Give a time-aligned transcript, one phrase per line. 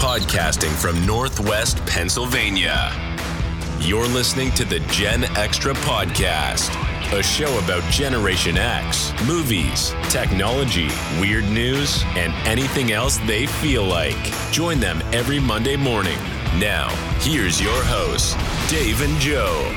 [0.00, 2.90] podcasting from Northwest Pennsylvania.
[3.80, 6.70] You're listening to the Gen Extra Podcast,
[7.12, 10.88] a show about Generation X, movies, technology,
[11.20, 14.16] weird news, and anything else they feel like.
[14.52, 16.16] Join them every Monday morning.
[16.58, 16.88] Now,
[17.20, 18.34] here's your hosts,
[18.70, 19.70] Dave and Joe.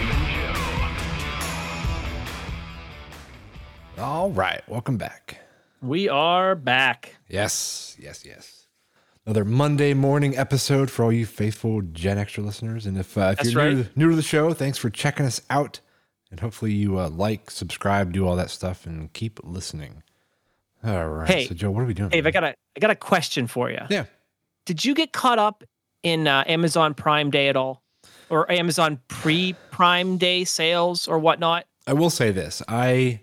[3.97, 5.41] All right, welcome back.
[5.81, 7.17] We are back.
[7.27, 8.62] Yes, yes, yes.
[9.25, 12.86] Another Monday morning episode for all you faithful Gen Extra listeners.
[12.86, 13.93] And if, uh, if you're new, right.
[13.93, 15.79] to, new to the show, thanks for checking us out.
[16.29, 20.04] And hopefully you uh, like, subscribe, do all that stuff, and keep listening.
[20.83, 21.29] All right.
[21.29, 22.09] Hey, so Joe, what are we doing?
[22.09, 23.79] Dave, I got a I got a question for you.
[23.89, 24.05] yeah.
[24.65, 25.64] Did you get caught up
[26.03, 27.81] in uh, Amazon Prime Day at all,
[28.29, 31.65] or Amazon pre Prime Day sales or whatnot?
[31.87, 32.61] I will say this.
[32.67, 33.22] I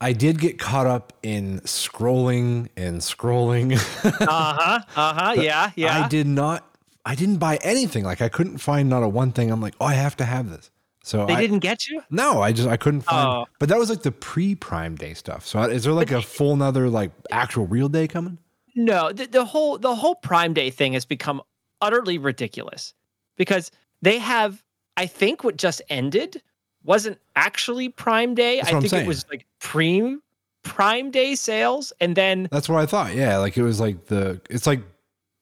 [0.00, 3.80] I did get caught up in scrolling and scrolling.
[4.20, 4.80] Uh huh.
[4.94, 5.34] Uh huh.
[5.36, 5.70] Yeah.
[5.76, 6.04] Yeah.
[6.04, 6.64] I did not
[7.04, 8.04] I didn't buy anything.
[8.04, 9.50] Like I couldn't find not a one thing.
[9.50, 10.70] I'm like, oh, I have to have this.
[11.02, 12.02] So They I, didn't get you.
[12.10, 13.28] No, I just I couldn't find.
[13.28, 13.46] Oh.
[13.60, 15.46] But that was like the pre-Prime Day stuff.
[15.46, 18.38] So is there like a full another like actual real day coming?
[18.74, 19.12] No.
[19.12, 21.40] The, the whole the whole Prime Day thing has become
[21.80, 22.92] utterly ridiculous
[23.36, 23.70] because
[24.02, 24.62] they have.
[24.98, 26.42] I think what just ended
[26.86, 28.56] wasn't actually Prime Day.
[28.56, 30.16] That's I think it was like pre
[30.62, 33.14] Prime Day sales, and then That's what I thought.
[33.14, 34.80] Yeah, like it was like the it's like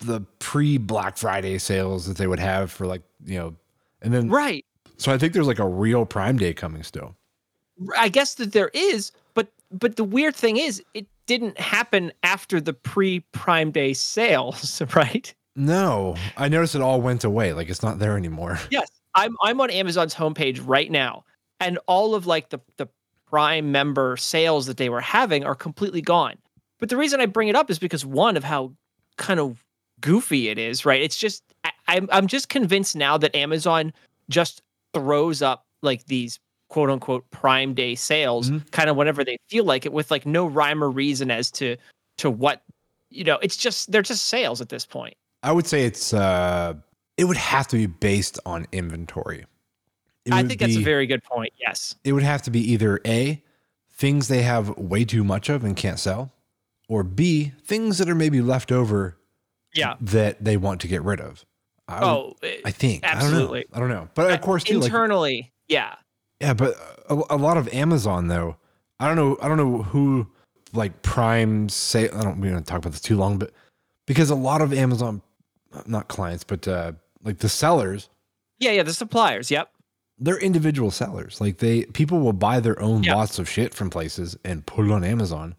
[0.01, 3.55] the pre-Black Friday sales that they would have for like you know,
[4.03, 4.65] and then right.
[4.97, 7.17] so I think there's like a real Prime Day coming still.
[7.97, 12.61] I guess that there is, but but the weird thing is it didn't happen after
[12.61, 15.35] the pre Prime Day sales, right?
[15.57, 17.53] No, I noticed it all went away.
[17.53, 18.59] Like it's not there anymore.
[18.71, 18.91] Yes.
[19.15, 21.25] I'm I'm on Amazon's homepage right now
[21.61, 22.89] and all of like the the
[23.27, 26.37] Prime member sales that they were having are completely gone.
[26.79, 28.73] But the reason I bring it up is because one of how
[29.17, 29.65] kind of
[30.01, 31.01] goofy it is, right?
[31.03, 33.93] It's just I, I'm I'm just convinced now that Amazon
[34.29, 36.39] just throws up like these
[36.69, 38.71] quote unquote Prime Day sales Mhm.
[38.71, 41.77] kind of whenever they feel like it with like no rhyme or reason as to
[42.19, 42.63] to what
[43.11, 45.15] you know, it's just they're just sales at this point.
[45.43, 46.75] I would say it's uh
[47.17, 49.45] it would have to be based on inventory.
[50.33, 51.53] I think that's a very good point.
[51.59, 51.97] Yes.
[52.05, 53.43] it would have to be either A,
[53.93, 56.33] things they have way too much of and can't sell,
[56.89, 59.17] or B, things that are maybe left over
[59.75, 59.95] Yeah.
[60.01, 61.45] that they want to get rid of.
[61.87, 63.05] I, would- Oh, I think.
[63.05, 63.67] absolutely.
[63.73, 63.95] I don't know.
[63.95, 64.09] I don't know.
[64.15, 65.97] But of course, too, like, internally, yeah.
[66.41, 66.75] yeah, but
[67.11, 68.57] a, a lot of Amazon though,
[68.99, 69.37] I don't know.
[69.43, 70.27] I don't know who
[70.73, 72.09] like Prime say.
[72.09, 72.41] I don't.
[72.41, 73.53] We're gonna talk about this too long, but
[74.07, 75.21] because a lot of Amazon,
[75.87, 76.93] not clients, but uh,
[77.23, 78.09] like the sellers,
[78.61, 79.51] Yeah, yeah, the suppliers.
[79.51, 79.69] Yep.
[80.19, 81.41] They're individual sellers.
[81.41, 83.17] Like they people will buy their own Yeah.
[83.17, 85.57] lots of shit from places and put it on Amazon.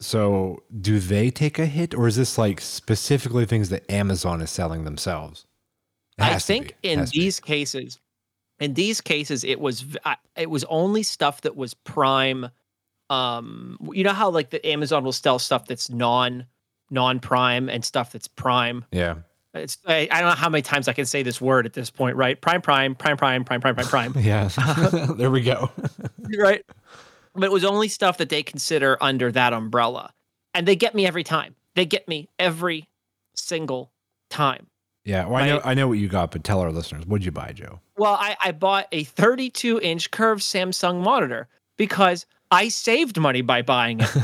[0.00, 4.50] So do they take a hit or is this like specifically things that Amazon is
[4.50, 5.46] selling themselves?
[6.18, 7.98] I think in these cases,
[8.60, 9.84] in these cases, it was
[10.36, 12.50] it was only stuff that was prime.
[13.10, 16.46] Um, you know how like the Amazon will sell stuff that's non
[16.90, 18.84] non prime and stuff that's prime.
[18.92, 19.16] Yeah.
[19.54, 21.90] It's I, I don't know how many times I can say this word at this
[21.90, 22.40] point, right?
[22.40, 24.14] Prime, prime, prime, prime, prime, prime, prime, prime.
[24.18, 24.48] Yeah.
[25.16, 25.70] there we go.
[26.36, 26.64] right?
[27.34, 30.12] But it was only stuff that they consider under that umbrella.
[30.54, 31.54] And they get me every time.
[31.74, 32.88] They get me every
[33.34, 33.92] single
[34.30, 34.68] time.
[35.04, 35.26] Yeah.
[35.26, 37.52] Well, I know I know what you got, but tell our listeners, what'd you buy,
[37.52, 37.80] Joe?
[37.96, 43.62] Well, I, I bought a 32 inch curved Samsung monitor because I saved money by
[43.62, 44.16] buying it.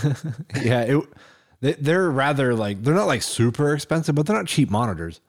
[0.62, 1.04] yeah, it,
[1.60, 5.20] they, they're rather like they're not like super expensive, but they're not cheap monitors.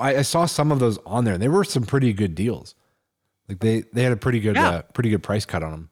[0.00, 1.34] I, I saw some of those on there.
[1.34, 2.74] and They were some pretty good deals.
[3.48, 4.68] Like they they had a pretty good Yeah.
[4.70, 5.90] uh, pretty good price cut on them.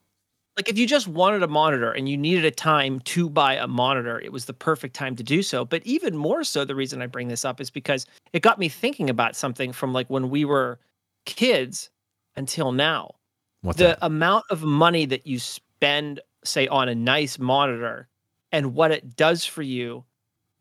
[0.57, 3.67] like if you just wanted a monitor and you needed a time to buy a
[3.67, 5.65] monitor, it was the perfect time to do so.
[5.65, 8.69] But even more so, the reason I bring this up is because it got me
[8.69, 10.79] thinking about something from like when we were
[11.27, 11.91] kids
[12.37, 13.15] until now.
[13.63, 13.99] What's the that?
[14.03, 18.07] amount of money that you spend say on a nice monitor
[18.53, 20.05] and what it does for you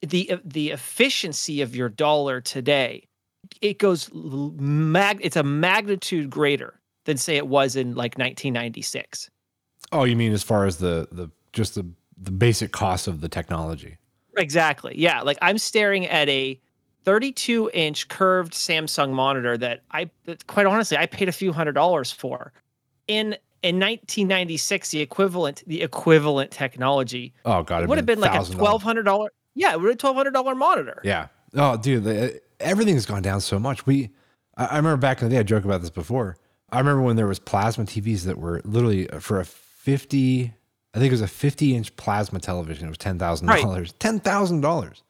[0.02, 3.08] the the efficiency of your dollar today
[3.62, 9.30] it goes mag it's a magnitude greater than say it was in like 1996
[9.94, 11.86] Oh, you mean as far as the the just the
[12.18, 13.98] the basic cost of the technology?
[14.38, 16.60] exactly yeah like i'm staring at a
[17.06, 21.72] 32 inch curved samsung monitor that i that quite honestly i paid a few hundred
[21.72, 22.54] dollars for
[23.08, 28.40] in in 1996 the equivalent the equivalent technology Oh god, it would have been like
[28.40, 29.30] a twelve hundred dollar.
[29.56, 31.02] Yeah, it would have twelve hundred dollar monitor.
[31.04, 31.28] Yeah.
[31.56, 33.86] Oh, dude, the, everything's gone down so much.
[33.86, 34.10] We,
[34.58, 36.38] I, I remember back in the day, I joked about this before.
[36.70, 40.54] I remember when there was plasma TVs that were literally uh, for a fifty,
[40.94, 42.86] I think it was a fifty inch plasma television.
[42.86, 43.94] It was ten thousand dollars.
[44.00, 45.04] Ten thousand dollars.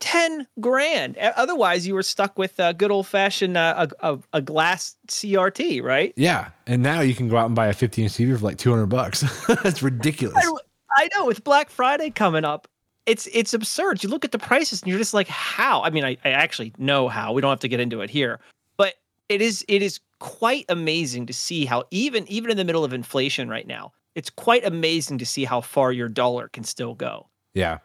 [0.00, 0.06] Yeah.
[0.12, 1.16] 10 grand.
[1.18, 5.82] Otherwise, you were stuck with a good old fashioned uh, a, a, a, glass CRT,
[5.82, 6.12] right?
[6.16, 6.50] Yeah.
[6.66, 8.86] And now you can go out and buy a 50 inch TV for like 200
[8.86, 9.20] bucks.
[9.62, 10.36] That's ridiculous.
[10.36, 11.26] I, I, know.
[11.26, 12.66] With Black Friday coming up,
[13.06, 14.02] it's it's absurd.
[14.02, 15.82] You look at the prices and you're just like, how?
[15.82, 17.32] I mean, I, I actually know how.
[17.32, 18.40] We don't have to get into it here,
[18.76, 18.94] but
[19.28, 22.92] it is it is quite amazing to see how even even in the middle of
[22.92, 27.28] inflation right now, it's quite amazing to see how far your dollar can still go.
[27.54, 27.78] Yeah.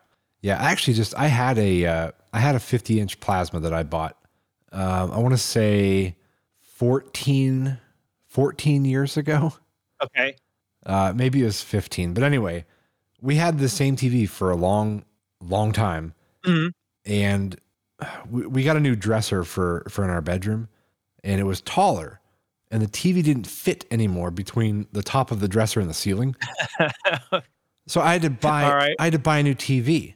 [0.45, 3.74] Yeah, I actually just I had a uh, I had a 50 inch plasma that
[3.74, 4.15] I bought.
[4.71, 6.18] Um, I want to say
[6.62, 7.80] 14,
[8.27, 9.53] 14 years ago.
[10.03, 10.36] Okay.
[10.86, 12.65] Uh, maybe it was 15, but anyway,
[13.21, 15.06] we had the same TV for a long,
[15.42, 16.13] long time,
[16.45, 16.68] mm-hmm.
[17.09, 17.59] and
[18.30, 20.68] we, we got a new dresser for for in our bedroom,
[21.24, 22.19] and it was taller,
[22.69, 26.36] and the TV didn't fit anymore between the top of the dresser and the ceiling.
[27.88, 28.95] so I had to buy right.
[29.00, 30.15] I had to buy a new TV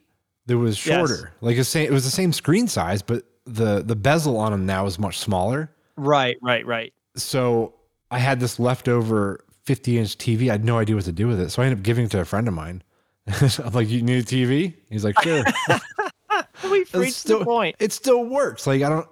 [0.49, 1.31] that was shorter.
[1.41, 1.57] Yes.
[1.57, 4.85] Like same, it was the same screen size, but the the bezel on them now
[4.87, 5.71] is much smaller.
[5.95, 6.91] Right, right, right.
[7.15, 7.75] So
[8.09, 10.49] I had this leftover 50 inch TV.
[10.49, 12.11] I had no idea what to do with it, so I ended up giving it
[12.11, 12.81] to a friend of mine.
[13.27, 15.43] I'm like, "You need a TV?" He's like, "Sure."
[16.71, 17.75] We've reached still, the point.
[17.79, 18.65] It still works.
[18.65, 19.07] Like I don't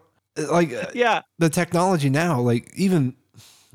[0.49, 0.73] like.
[0.73, 1.21] Uh, yeah.
[1.37, 3.15] The technology now, like even,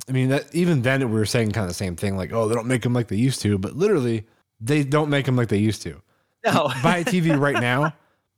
[0.09, 2.17] I mean, that even then we were saying kind of the same thing.
[2.17, 4.27] Like, oh, they don't make them like they used to, but literally,
[4.61, 6.03] they don't make them like they used to.
[6.53, 6.73] No.
[6.83, 7.95] buy a TV right now,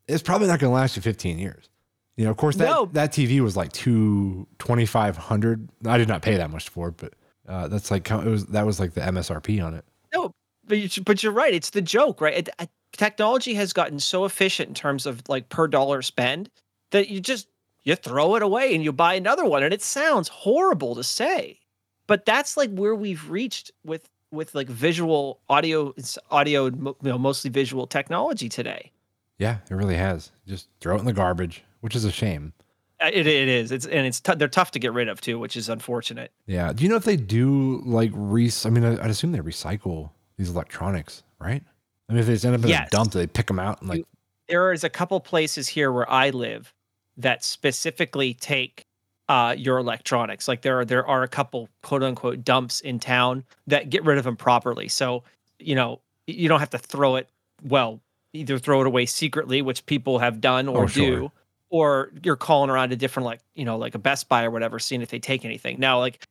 [0.06, 1.70] it's probably not going to last you 15 years.
[2.16, 2.86] You know, of course, that, no.
[2.92, 5.68] that TV was like two twenty five hundred.
[5.84, 7.14] I did not pay that much for it, but
[7.48, 9.84] uh, that's like it was that was like the MSRP on it.
[10.12, 10.32] No,
[10.64, 11.52] but you, but you're right.
[11.52, 12.34] It's the joke, right?
[12.34, 16.50] It, it, technology has gotten so efficient in terms of like per dollar spend
[16.92, 17.48] that you just
[17.82, 21.58] you throw it away and you buy another one, and it sounds horrible to say,
[22.06, 25.94] but that's like where we've reached with with like visual audio,
[26.30, 28.90] audio, you know, mostly visual technology today.
[29.38, 30.30] Yeah, it really has.
[30.46, 32.52] Just throw it in the garbage, which is a shame.
[33.00, 33.72] Uh, it, it is.
[33.72, 36.32] It's and it's t- they're tough to get rid of too, which is unfortunate.
[36.46, 36.72] Yeah.
[36.72, 38.50] Do you know if they do like re?
[38.64, 41.62] I mean, I'd assume they recycle these electronics, right?
[42.08, 42.88] I mean, if they end up in yes.
[42.88, 44.04] a dump, they pick them out and like.
[44.48, 46.74] There is a couple places here where I live
[47.16, 48.86] that specifically take
[49.28, 50.48] uh, your electronics.
[50.48, 54.18] Like there are there are a couple quote unquote dumps in town that get rid
[54.18, 54.88] of them properly.
[54.88, 55.22] So
[55.58, 57.28] you know you don't have to throw it.
[57.62, 58.00] Well,
[58.32, 61.32] either throw it away secretly, which people have done or oh, do, sure.
[61.70, 64.78] or you're calling around to different like you know like a Best Buy or whatever,
[64.78, 65.80] seeing if they take anything.
[65.80, 66.26] Now like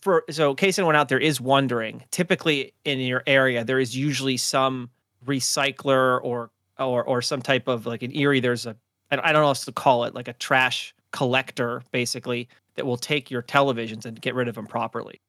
[0.00, 3.96] for so in case anyone out there is wondering, typically in your area there is
[3.96, 4.90] usually some
[5.24, 8.40] recycler or or or some type of like an Erie.
[8.40, 8.76] There's a
[9.10, 13.30] I don't know what to call it, like a trash collector basically that will take
[13.30, 15.20] your televisions and get rid of them properly.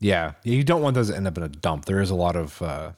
[0.00, 1.84] Yeah, you don't want those to end up in a dump.
[1.84, 2.92] There is a lot of uh,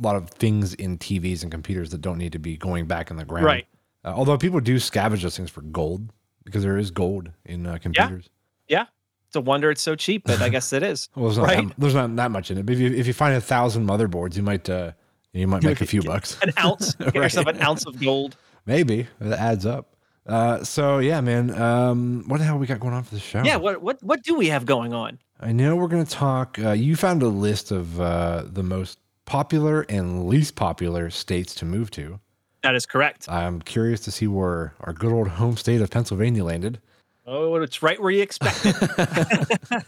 [0.00, 3.10] a lot of things in TVs and computers that don't need to be going back
[3.10, 3.46] in the ground.
[3.46, 3.66] Right.
[4.04, 6.12] Uh, although people do scavenge those things for gold
[6.44, 8.30] because there is gold in uh, computers.
[8.66, 8.78] Yeah.
[8.78, 8.86] yeah.
[9.28, 11.08] It's a wonder it's so cheap, but I guess it is.
[11.14, 11.68] well, there's not, right?
[11.68, 12.66] that, there's not that much in it.
[12.66, 14.90] But if you, if you find a thousand motherboards, you might uh,
[15.32, 16.36] you might make a few bucks.
[16.42, 16.94] An ounce.
[16.98, 17.14] Get right.
[17.14, 18.36] yourself an ounce of gold.
[18.66, 19.94] Maybe it adds up.
[20.30, 21.50] Uh, so yeah, man.
[21.60, 23.42] Um, what the hell we got going on for the show?
[23.42, 25.18] Yeah, what what what do we have going on?
[25.40, 26.58] I know we're going to talk.
[26.58, 31.64] Uh, you found a list of uh, the most popular and least popular states to
[31.64, 32.20] move to.
[32.62, 33.28] That is correct.
[33.28, 36.78] I'm curious to see where our good old home state of Pennsylvania landed.
[37.26, 38.74] Oh, it's right where you expected.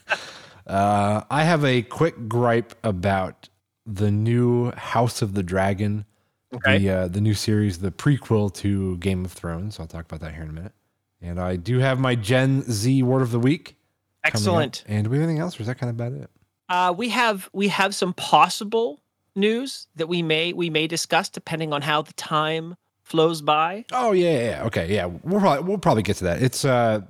[0.66, 3.48] uh, I have a quick gripe about
[3.84, 6.06] the new House of the Dragon
[6.54, 6.78] Okay.
[6.78, 9.80] The uh, the new series, the prequel to Game of Thrones.
[9.80, 10.72] I'll talk about that here in a minute.
[11.20, 13.76] And I do have my Gen Z word of the week.
[14.24, 14.84] Excellent.
[14.86, 16.30] And do we have anything else, or is that kind of about it?
[16.68, 19.02] Uh, we have we have some possible
[19.34, 23.84] news that we may we may discuss depending on how the time flows by.
[23.92, 24.64] Oh yeah, yeah.
[24.64, 25.06] Okay, yeah.
[25.06, 26.42] We'll probably we'll probably get to that.
[26.42, 27.00] It's uh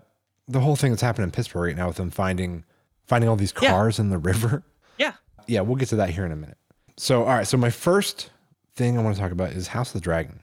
[0.49, 2.65] the whole thing that's happening in Pittsburgh right now with them finding
[3.07, 4.05] finding all these cars yeah.
[4.05, 4.63] in the river.
[4.99, 5.13] Yeah.
[5.47, 6.59] Yeah, we'll get to that here in a minute.
[6.97, 8.31] So all right, so my first
[8.75, 10.41] thing I want to talk about is House of the Dragon.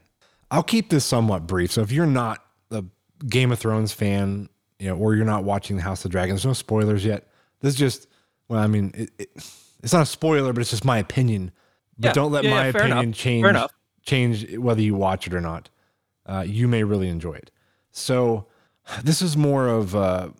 [0.50, 1.72] I'll keep this somewhat brief.
[1.72, 2.84] So if you're not a
[3.28, 6.34] Game of Thrones fan, you know, or you're not watching the House of the Dragon,
[6.34, 7.28] there's no spoilers yet.
[7.60, 8.08] This is just,
[8.48, 9.30] well, I mean, it, it,
[9.82, 11.52] it's not a spoiler, but it's just my opinion.
[11.98, 12.12] But yeah.
[12.14, 13.14] don't let yeah, my yeah, opinion enough.
[13.14, 13.46] change
[14.02, 15.68] change whether you watch it or not.
[16.26, 17.50] Uh, you may really enjoy it.
[17.90, 18.46] So
[19.02, 20.30] this is more of uh,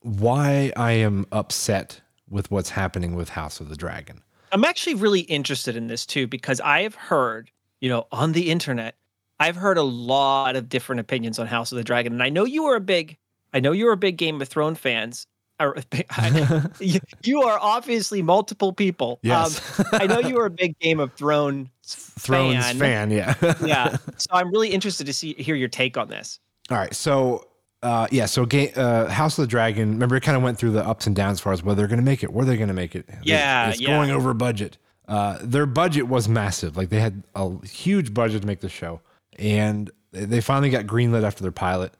[0.00, 4.22] why I am upset with what's happening with House of the Dragon.
[4.52, 8.50] I'm actually really interested in this too because I have heard, you know, on the
[8.50, 8.96] internet,
[9.38, 12.44] I've heard a lot of different opinions on House of the Dragon, and I know
[12.44, 13.16] you are a big,
[13.54, 15.26] I know you're a big Game of Thrones fans.
[16.80, 19.18] You, you are obviously multiple people.
[19.22, 19.78] Yes.
[19.78, 22.78] Um, I know you are a big Game of Thrones Thrones fan.
[22.78, 23.34] fan, yeah.
[23.62, 23.98] yeah.
[24.16, 26.40] So I'm really interested to see hear your take on this.
[26.70, 27.46] All right, so
[27.82, 29.90] uh, yeah, so ga- uh, House of the Dragon.
[29.92, 31.88] Remember, it kind of went through the ups and downs as far as whether they're
[31.88, 33.08] going to make it, where they're going to make it.
[33.22, 33.88] Yeah, it's yeah.
[33.88, 34.76] going over budget.
[35.08, 36.76] Uh, their budget was massive.
[36.76, 39.00] Like they had a huge budget to make the show,
[39.38, 41.92] and they- finally got greenlit after their pilot,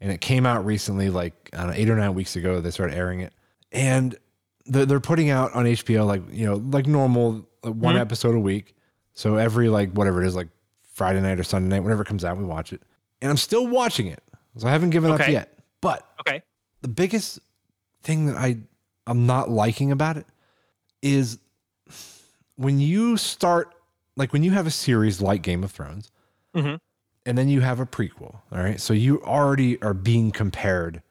[0.00, 2.60] and it came out recently, like I don't know, eight or nine weeks ago.
[2.60, 3.32] They started airing it,
[3.72, 4.16] and
[4.66, 8.00] they're, they're putting out on HBO like you know like normal like one Mhm.
[8.00, 8.74] episode a week.
[9.14, 10.48] So every like whatever it is, like
[10.92, 12.82] Friday night or Sunday night, whenever it comes out, we watch it.
[13.22, 14.22] And I'm still watching it.
[14.56, 15.58] So I haven't given up yet.
[15.80, 16.42] But Okay.
[16.80, 17.38] the biggest
[18.02, 18.56] thing that I
[19.06, 20.26] I'm not liking about it
[21.02, 21.38] is
[22.56, 23.72] when you start
[24.16, 26.10] like when you have a series like Game of Thrones
[26.54, 26.80] Mhm.
[27.26, 28.80] and then you have a prequel, all right?
[28.80, 31.02] So you already are being compared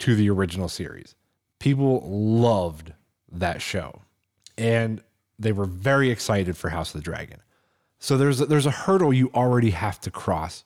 [0.00, 1.14] to the original series.
[1.60, 2.92] People loved
[3.30, 4.02] that show
[4.56, 5.02] and
[5.38, 7.40] they were very excited for House of the Dragon.
[7.98, 10.64] So there's a, there's a hurdle you already have to cross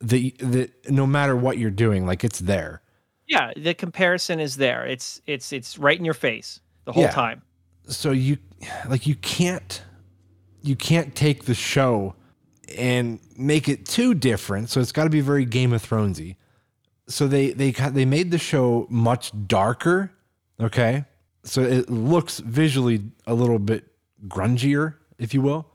[0.00, 2.82] that that no matter what you're doing, like it's there.
[3.26, 4.86] Yeah, the comparison is there.
[4.86, 7.10] It's it's it's right in your face the whole Yeah.
[7.10, 7.42] time.
[7.88, 8.38] so you
[8.88, 9.82] like you can't
[10.62, 12.14] you can't take the show
[12.78, 16.36] and make it too different so it's got to be very game of thronesy
[17.08, 20.12] so they they they made the show much darker
[20.60, 21.04] okay
[21.42, 23.86] so it looks visually a little bit
[24.28, 25.66] grungier if you will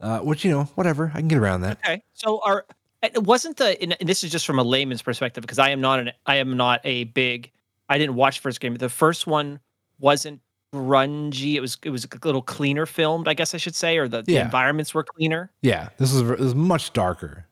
[0.00, 2.02] uh, which you know whatever i can get around that Okay.
[2.14, 2.64] So are
[3.02, 6.00] it wasn't the and this is just from a layman's perspective because I am not
[6.00, 7.50] an I am not a big
[7.88, 8.74] I didn't watch first game.
[8.74, 9.60] The first one
[9.98, 10.40] wasn't
[10.74, 11.54] grungy.
[11.54, 14.22] It was it was a little cleaner filmed, I guess I should say, or the,
[14.22, 15.50] the environments were cleaner.
[15.62, 17.46] yeah this is this is much darker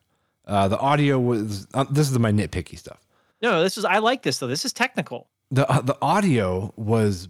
[0.45, 3.05] uh, the audio was uh, this is my nitpicky stuff
[3.41, 4.47] No, no, this is I like this though.
[4.47, 5.27] This is technical.
[5.51, 7.29] the uh, the audio was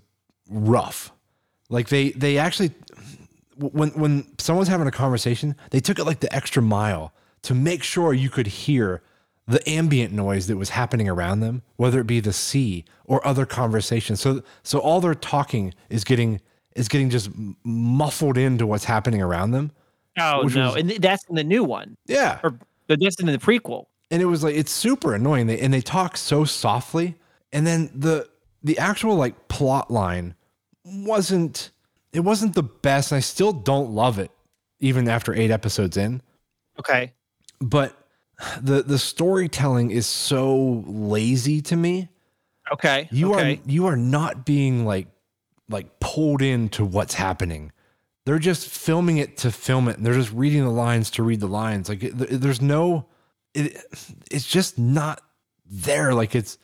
[0.50, 1.12] rough.
[1.70, 2.72] Like they they actually
[3.58, 7.12] when when someone's having a conversation, they took it like the extra mile
[7.44, 9.02] to make sure you could hear
[9.48, 13.46] the ambient noise that was happening around them, whether it be the sea or other
[13.46, 14.20] conversations.
[14.20, 16.42] So so all their talking is getting
[16.76, 17.30] is getting just
[17.64, 19.72] muffled into what's happening around them.
[20.20, 22.40] Oh no, was- and that's in the new one, Yeah.
[22.44, 23.86] or that's in the prequel.
[24.12, 27.16] and it was like it's super annoying they, and they talk so softly
[27.54, 28.28] and then the
[28.64, 30.34] the actual like plot line
[30.86, 31.72] wasn't
[32.14, 34.32] it wasn't the best and i still don't love it
[34.80, 36.22] even after eight episodes in
[36.80, 37.12] Okay.
[37.60, 37.96] But
[38.62, 42.10] the the storytelling is so lazy to me
[42.72, 43.08] Okay.
[43.12, 43.56] you okay.
[43.56, 45.08] are you are not being like
[45.70, 47.72] like pulled into what's happening
[48.26, 51.40] they're just filming it to film it and they're just reading the lines to read
[51.40, 53.06] the lines like there's no
[53.54, 53.78] it,
[54.30, 55.22] it's just not
[55.66, 56.58] there like it's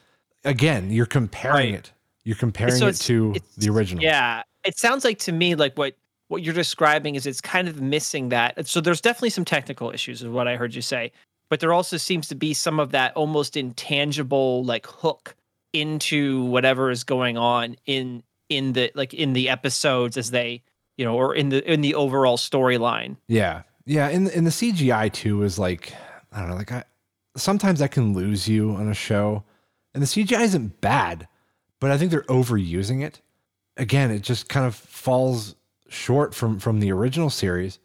[0.45, 1.79] again you're comparing Right.
[1.85, 1.91] it
[2.25, 5.77] you're comparing So it to it's- the original Yeah, it sounds like to me like
[5.77, 5.95] what
[6.33, 8.67] what you're describing is it's kind of missing that.
[8.67, 11.11] So there's definitely some technical issues, is what I heard you say,
[11.47, 15.35] but there also seems to be some of that almost intangible like hook
[15.73, 20.63] into whatever is going on in in the like in the episodes as they
[20.97, 23.15] you know or in the in the overall storyline.
[23.27, 25.93] yeah yeah and, and the cgi too is like
[26.31, 26.83] i don't know like i
[27.35, 29.43] sometimes i can lose you on a show
[29.93, 31.27] and the cgi isn't bad
[31.79, 33.21] but i think they're overusing it
[33.77, 35.55] again it just kind of falls
[35.93, 37.79] short from from the original series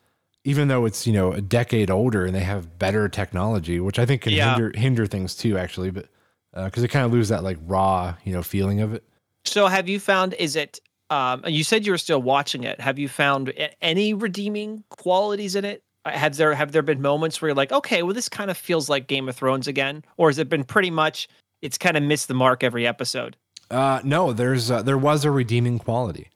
[0.44, 4.06] even though it's you know a decade older and they have better technology which i
[4.06, 4.54] think can Yeah.
[4.54, 6.06] hinder hinder things too actually but
[6.54, 9.04] because they kind of lose that like raw you know feeling of it
[9.44, 12.80] So have you found is it um you said you were still watching it.
[12.80, 15.82] Have you found any redeeming qualities in it?
[16.04, 18.56] Uh, Have there have there been moments where you're like, okay, well this kind of
[18.56, 21.28] feels like Game of Thrones again, or has it been pretty much
[21.62, 23.36] it's kind of missed the mark every episode?
[23.70, 26.28] Uh, no, there's uh, there was a redeeming quality,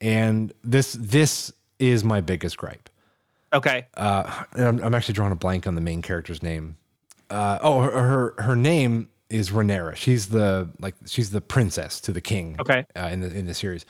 [0.00, 2.88] and this this is my biggest gripe.
[3.52, 3.86] Okay.
[3.94, 6.76] Uh, and I'm, I'm actually drawing a blank on the main character's name.
[7.28, 9.96] Uh, oh, her, her her name is Rhaenyra.
[9.96, 12.56] She's the like she's the princess to the king.
[12.60, 12.86] Okay.
[12.96, 13.86] Uh, in the in the series.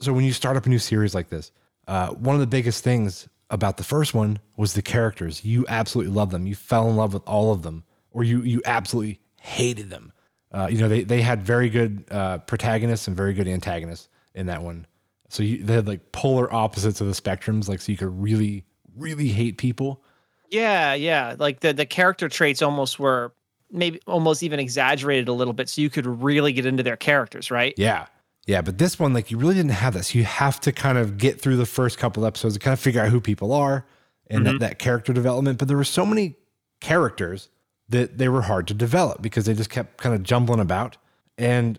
[0.00, 1.50] So when you start up a new series like this,
[1.86, 5.44] uh, one of the biggest things about the first one was the characters.
[5.44, 6.46] You absolutely love them.
[6.46, 10.12] You fell in love with all of them, or you you absolutely hated them.
[10.52, 14.46] Uh, you know they they had very good uh, protagonists and very good antagonists in
[14.46, 14.86] that one.
[15.28, 17.68] So you, they had like polar opposites of the spectrums.
[17.68, 18.64] Like so you could really
[18.96, 20.02] really hate people.
[20.50, 21.36] Yeah, yeah.
[21.38, 23.32] Like the the character traits almost were
[23.70, 27.50] maybe almost even exaggerated a little bit so you could really get into their characters,
[27.50, 27.74] right?
[27.76, 28.06] Yeah.
[28.46, 30.14] Yeah, but this one, like, you really didn't have this.
[30.14, 33.02] You have to kind of get through the first couple episodes to kind of figure
[33.02, 33.84] out who people are
[34.28, 35.58] and that, that character development.
[35.58, 36.34] But there were so many
[36.80, 37.50] characters
[37.90, 40.96] that they were hard to develop because they just kept kind of jumbling about.
[41.36, 41.78] And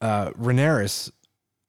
[0.00, 1.10] uh Rhaenyra,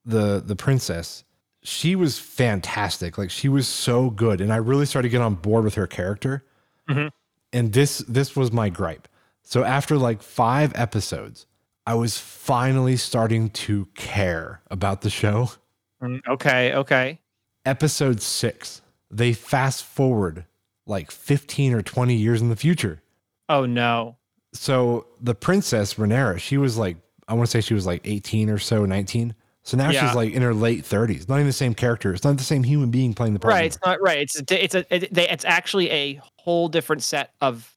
[0.08, 1.24] the the princess,
[1.62, 3.18] she was fantastic.
[3.18, 5.86] Like she was so good, and I really started to get on board with her
[5.86, 6.44] character.
[6.88, 7.10] Mhm.
[7.52, 9.06] And this this was my gripe.
[9.42, 11.46] So after like five episodes,
[11.86, 15.50] I was finally starting to care about the show.
[16.02, 17.20] Mm, Okay, okay.
[17.64, 20.44] Episode six, they fast forward
[20.86, 23.02] like 15 or 20 years in the future.
[23.48, 24.16] Oh no.
[24.54, 26.96] So the princess Rhaenyra, she was like,
[27.26, 29.34] I want to say she was like 18 or so, 19.
[29.68, 30.06] So now Yeah.
[30.06, 31.28] she's like in her late 30s.
[31.28, 32.14] Not even the same character.
[32.14, 33.52] It's not the same human being playing the part.
[33.52, 34.16] Right, it's not right.
[34.20, 37.76] It's a, it's a it, they, it's actually a whole different set of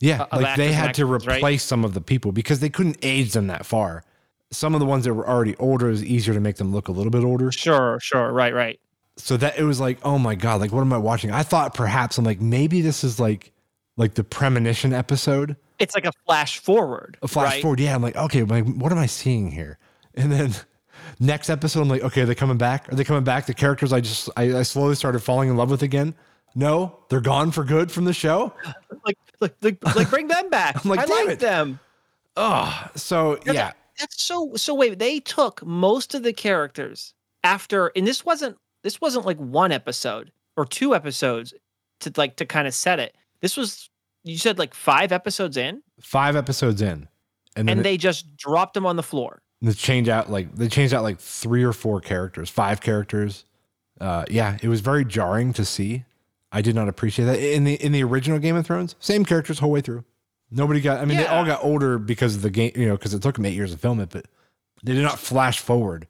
[0.00, 1.36] Yeah, uh, of like they actors had to actresses, right?
[1.36, 4.04] replace some of the people because they couldn't age them that far.
[4.50, 6.88] Some of the ones that were already older it was easier to make them look
[6.88, 7.52] a little bit older.
[7.52, 8.80] sure, sure, right, right.
[9.18, 11.30] So that it was like, oh my god, like what am I watching?
[11.30, 13.52] I thought perhaps I'm like maybe this is like
[13.98, 17.18] like the premonition episode, It's like a flash forward.
[17.20, 17.60] a flash right?
[17.62, 17.80] forward.
[17.80, 19.76] Yeah, I'm like, okay, like what am I seeing here?
[20.14, 20.54] And then
[21.20, 22.90] next episode, I'm like, okay, are they coming back?
[22.92, 23.46] Are they coming back?
[23.46, 26.14] The characters I just I, I slowly started falling in love with again.
[26.54, 28.52] No, they're gone for good from the show.
[29.06, 30.76] Like, like, like, like bring them back.
[30.84, 31.38] I'm like, I like it.
[31.38, 31.78] them.
[32.36, 38.06] Oh, so Yeah, That's so so wait, they took most of the characters after and
[38.06, 41.54] this wasn't this wasn't like one episode or two episodes
[42.00, 43.14] to like to kind of set it.
[43.40, 43.88] This was
[44.24, 47.08] you said like five episodes in five episodes in,
[47.56, 49.40] and and it- they just dropped them on the floor.
[49.60, 53.44] They change out like they changed out like three or four characters, five characters.
[54.00, 56.04] Uh, yeah, it was very jarring to see.
[56.52, 58.94] I did not appreciate that in the in the original Game of Thrones.
[59.00, 60.04] Same characters whole way through.
[60.50, 61.00] Nobody got.
[61.00, 62.72] I mean, they all got older because of the game.
[62.74, 64.26] You know, because it took them eight years to film it, but
[64.82, 66.06] they did not flash forward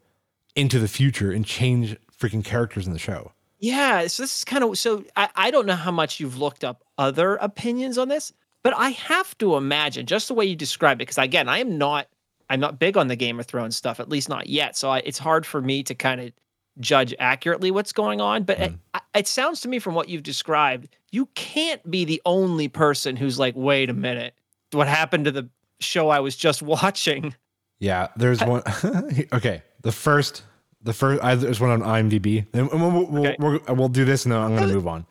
[0.55, 3.31] into the future and change freaking characters in the show.
[3.59, 6.63] Yeah, so this is kind of so I, I don't know how much you've looked
[6.63, 8.31] up other opinions on this,
[8.63, 11.77] but I have to imagine just the way you describe it, because again, I am
[11.77, 12.07] not
[12.49, 14.75] I'm not big on the Game of Thrones stuff, at least not yet.
[14.75, 16.31] So I, it's hard for me to kind of
[16.79, 18.43] judge accurately what's going on.
[18.43, 18.73] But it,
[19.13, 23.37] it sounds to me from what you've described, you can't be the only person who's
[23.37, 24.33] like, wait a minute,
[24.71, 27.35] what happened to the show I was just watching?
[27.79, 28.63] Yeah, there's one.
[29.33, 30.43] okay, the first,
[30.81, 31.23] the first.
[31.23, 33.35] I, there's one on IMDb, and we'll we'll, Okay.
[33.39, 35.05] we'll, we'll do this, and then I'm going to move on.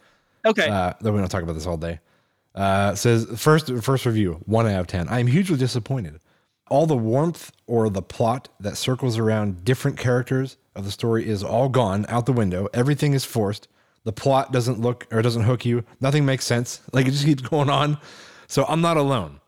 [0.45, 0.69] Okay.
[0.69, 2.01] Uh, then we don't going to talk about this all day.
[2.55, 5.09] Uh, says first first review one out of ten.
[5.09, 6.21] I am hugely disappointed.
[6.71, 11.43] All the warmth or the plot that circles around different characters of the story is
[11.43, 12.69] all gone out the window.
[12.73, 13.69] Everything is forced.
[14.05, 15.85] The plot doesn't look or doesn't hook you.
[16.01, 16.81] Nothing makes sense.
[16.93, 17.99] Like it just keeps going on.
[18.47, 19.41] So I'm not alone.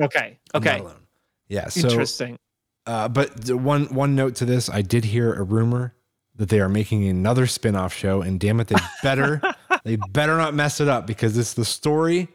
[0.00, 0.38] okay.
[0.54, 0.78] Okay.
[0.80, 1.06] alone.
[1.48, 1.68] Yeah.
[1.68, 2.38] So Interesting.
[2.86, 5.94] uh, but one one note to this, I did hear a rumor
[6.36, 9.40] that they are making another spin-off show, and damn it, they better
[9.84, 12.28] they better not mess it up because it's the story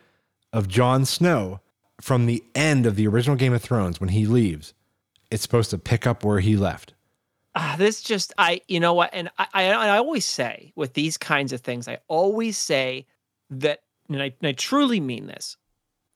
[0.52, 1.60] of Jon Snow
[2.02, 4.74] from the end of the original Game of Thrones when he leaves.
[5.32, 6.94] It's supposed to pick up where he left.
[7.56, 11.18] Ah, this just I you know what and I, I I always say with these
[11.18, 13.06] kinds of things I always say
[13.52, 15.58] that and I, and I truly mean this.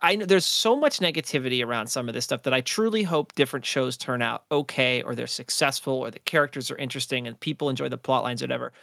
[0.02, 3.34] I know there's so much negativity around some of this stuff that I truly hope
[3.34, 7.70] different shows turn out okay or they're successful or the characters are interesting and people
[7.70, 8.74] enjoy the plot lines whatever.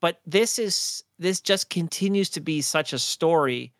[0.00, 3.72] But this is this just continues to be such a story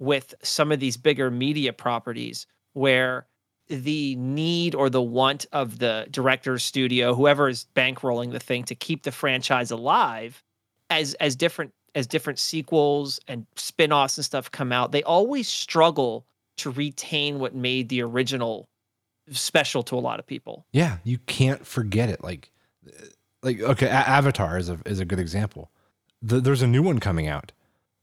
[0.00, 3.26] with some of these bigger media properties where
[3.68, 8.74] the need or the want of the director's studio, whoever is bankrolling the thing to
[8.74, 10.42] keep the franchise alive,
[10.88, 16.24] as as different as different sequels and spin-offs and stuff come out, they always struggle
[16.56, 18.68] to retain what made the original
[19.30, 20.66] special to a lot of people.
[20.72, 22.24] Yeah, you can't forget it.
[22.24, 22.50] Like,
[23.42, 25.70] like okay, A- Avatar is a is a good example.
[26.22, 27.52] The, there's a new one coming out.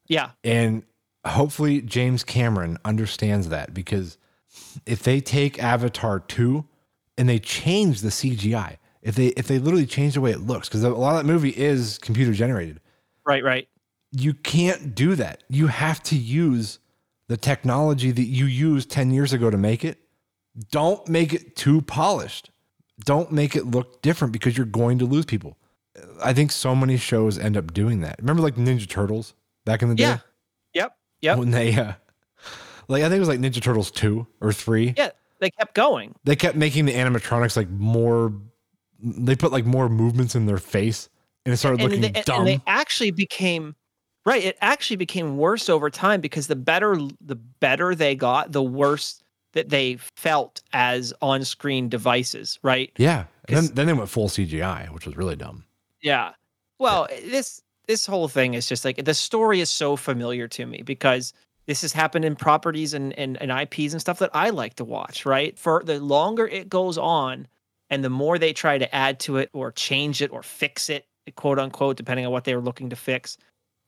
[0.08, 0.32] Yeah.
[0.44, 0.84] And
[1.30, 4.18] hopefully James Cameron understands that because
[4.86, 6.66] if they take Avatar 2
[7.18, 10.68] and they change the CGI, if they if they literally change the way it looks,
[10.68, 12.80] because a lot of that movie is computer generated,
[13.26, 13.68] Right, right.
[14.12, 15.44] you can't do that.
[15.50, 16.80] You have to use
[17.28, 20.00] the technology that you used 10 years ago to make it.
[20.72, 22.50] Don't make it too polished.
[23.06, 25.58] Don't make it look different because you're going to lose people.
[26.24, 28.16] I think so many shows end up doing that.
[28.20, 29.34] Remember like Ninja Turtles
[29.66, 30.04] back in the day?
[31.22, 31.36] Yeah.
[31.36, 31.94] When they uh
[32.88, 34.94] like I think it was like Ninja Turtles 2 or 3.
[34.98, 35.10] Yeah.
[35.40, 36.16] They kept going.
[36.24, 38.34] They kept making the animatronics like more
[39.00, 41.10] they put like more movements in their face
[41.46, 42.40] and it started and looking they, dumb.
[42.40, 43.76] and they actually became
[44.26, 48.64] right it actually became worse over time because the better the better they got the
[48.64, 49.22] worse
[49.54, 53.26] that they felt as on-screen devices right yeah.
[53.48, 55.64] Then then they went full CGI, which was really dumb.
[56.02, 56.34] yeah
[56.80, 60.82] well this this whole thing is just like the story is so familiar to me
[60.84, 61.34] because
[61.66, 64.86] this has happened in properties and, and, and IPs and stuff that I like to
[64.86, 65.58] watch, right?
[65.58, 67.48] For the longer it goes on
[67.90, 71.06] and the more they try to add to it or change it or fix it
[71.36, 73.38] quote unquote, depending on what they were looking to fix.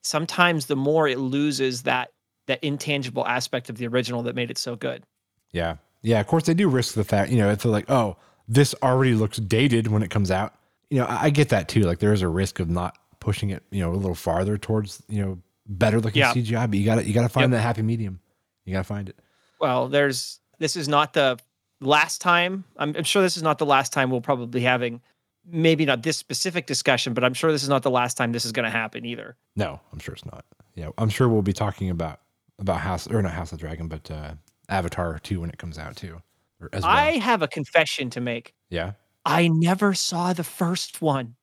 [0.02, 2.10] Sometimes the more it loses that
[2.46, 5.04] that intangible aspect of the original that made it so good.
[5.52, 5.76] Yeah.
[6.02, 6.20] Yeah.
[6.20, 8.16] Of course, they do risk the fact, you know, they're like, oh,
[8.48, 10.54] this already looks dated when it comes out.
[10.88, 11.82] You know, I, I get that too.
[11.82, 15.02] Like, there is a risk of not pushing it, you know, a little farther towards,
[15.08, 16.32] you know, better looking Yeah.
[16.32, 17.58] CGI, but you got to, you got to find Yep.
[17.58, 18.20] that happy medium.
[18.64, 19.18] You got to find it.
[19.60, 21.38] Well, there's this is not the
[21.80, 22.64] last time.
[22.76, 25.00] I'm, I'm sure this is not the last time we'll probably be having
[25.46, 28.44] maybe not this specific discussion, but I'm sure this is not the last time this
[28.44, 29.36] is going to happen either.
[29.56, 30.44] No, I'm sure it's not.
[30.74, 30.90] Yeah.
[30.98, 32.20] I'm sure we'll be talking about,
[32.58, 34.32] about House, or not House of the Dragon, but uh,
[34.68, 36.20] Avatar 2 when it comes out too.
[36.60, 36.92] Or as well.
[36.92, 38.54] I have a confession to make.
[38.68, 38.92] yeah.
[39.26, 41.36] I never saw the first one.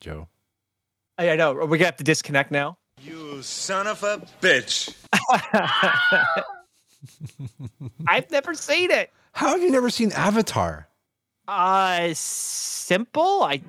[0.00, 0.28] Joe.
[1.20, 1.52] I, I know.
[1.52, 2.78] Are we gonna have to disconnect now?
[3.02, 4.94] You son of a bitch.
[8.06, 9.10] I've never seen it.
[9.32, 10.88] How have you never seen Avatar?
[11.46, 13.42] Uh, simple.
[13.42, 13.60] I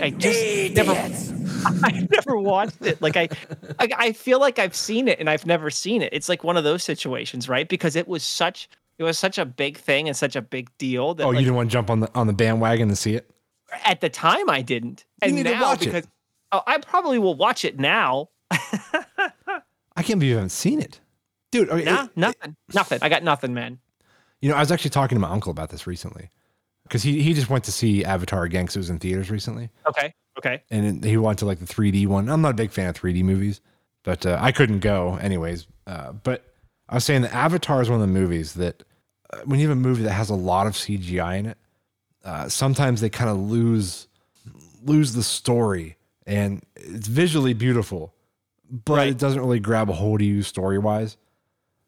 [0.00, 0.92] I just never.
[1.84, 3.02] I never watched it.
[3.02, 3.28] Like I,
[3.78, 6.10] I, I feel like I've seen it and I've never seen it.
[6.12, 7.68] It's like one of those situations, right?
[7.68, 8.68] Because it was such,
[8.98, 11.44] it was such a big thing and such a big deal that Oh, like, you
[11.46, 13.28] didn't want to jump on the on the bandwagon and see it?
[13.84, 15.04] at the time I didn't.
[15.22, 16.06] And need to now watch it.
[16.52, 18.28] Oh, I probably will watch it now.
[18.50, 21.00] I can't believe you haven't seen it,
[21.50, 21.70] dude.
[21.70, 22.98] I Nah, it- nothing, nothing.
[23.02, 23.78] I got nothing, man.
[24.40, 26.30] You know, I was actually talking to my uncle about this recently
[26.84, 29.68] because he he just went to see Avatar again because it was in theaters recently,
[29.86, 30.62] Okay, okay.
[30.70, 32.28] and he went to like the 3D one.
[32.30, 33.60] I'm not a big fan of 3D movies,
[34.02, 35.66] but uh, I couldn't go anyways.
[35.86, 36.44] Uh, but
[36.88, 38.82] I was saying that Avatar is one of the movies that
[39.32, 41.58] uh, when you have a movie that has a lot of CGI in it,
[42.24, 44.06] uh, sometimes they kind of lose
[44.82, 45.96] lose the story,
[46.30, 48.14] and it's visually beautiful,
[48.70, 49.08] but Right.
[49.08, 51.16] it doesn't really grab a hold of you story wise.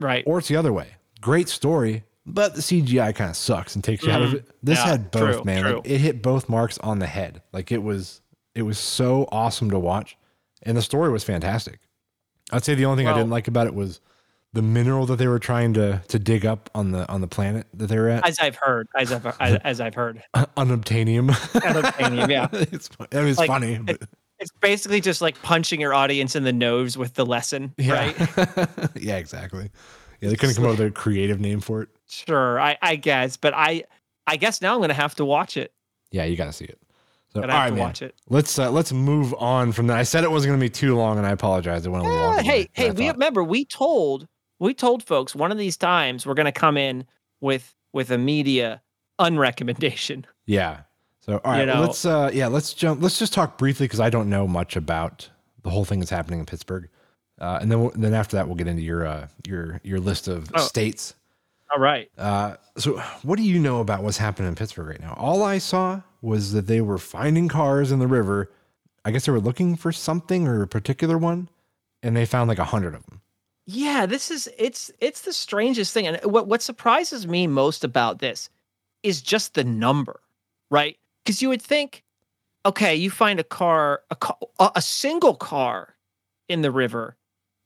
[0.00, 0.24] Right.
[0.26, 0.96] Or it's the other way.
[1.20, 4.34] Great story, but the CGI kind of sucks and takes you out of mm.
[4.34, 4.50] it.
[4.62, 4.78] This.
[4.78, 5.62] Yeah, had both, true, man.
[5.62, 5.76] true.
[5.76, 7.42] Like, it hit both marks on the head.
[7.52, 8.20] Like it was
[8.54, 10.16] it was so awesome to watch.
[10.64, 11.78] And the story was fantastic.
[12.50, 14.00] I'd say the only thing I didn't like about it was
[14.52, 17.66] the mineral that they were trying to to dig up on the on the planet
[17.74, 18.26] that they were at.
[18.26, 20.22] as I've heard, as I've as, as I've heard.
[20.34, 21.30] Unobtainium.
[21.30, 22.48] Unobtainium, yeah.
[22.52, 24.02] it's, I mean, it's Like, funny, it-
[24.42, 27.94] It's basically just like punching your audience in the nose with the lesson, yeah.
[27.94, 28.88] right?
[29.00, 29.70] yeah, exactly.
[30.20, 31.88] Yeah, they couldn't come up with a creative name for it.
[32.08, 33.84] Sure, I, I guess, but I
[34.26, 35.72] I guess now I'm gonna have to watch it.
[36.10, 36.78] Yeah, you got to see it.
[37.32, 37.80] So, have right, to man.
[37.84, 38.14] watch it.
[38.28, 39.96] Let's uh, let's move on from that.
[39.96, 41.86] I said it wasn't going to be too long, and I apologize.
[41.86, 42.42] It went a little Yeah, longer.
[42.42, 44.28] hey, hey, we remember we told
[44.60, 47.06] we told folks one of these times we're gonna come in
[47.40, 48.82] with with a media
[49.20, 50.24] unrecommendation.
[50.46, 50.80] yeah.
[51.24, 53.00] So all right, You know- let's uh, yeah, let's jump.
[53.02, 55.28] Let's just talk briefly because I don't know much about
[55.62, 56.88] the whole thing that's happening in Pittsburgh,
[57.40, 60.26] uh, and then we'll, then after that we'll get into your uh, your your list
[60.28, 60.60] of Oh.
[60.60, 61.14] states.
[61.72, 62.10] All right.
[62.18, 65.14] Uh, so what do you know about what's happening in Pittsburgh right now?
[65.16, 68.50] All I saw was that they were finding cars in the river.
[69.04, 71.48] I guess they were looking for something or a particular one,
[72.02, 73.20] and they found like a hundred of them.
[73.64, 76.08] Yeah, this is it's it's the strangest thing.
[76.08, 78.50] And what what surprises me most about this
[79.04, 80.20] is just the number,
[80.68, 80.96] right?
[81.24, 82.02] Because you would think,
[82.66, 84.36] okay, you find a car, a car,
[84.74, 85.94] a single car
[86.48, 87.16] in the river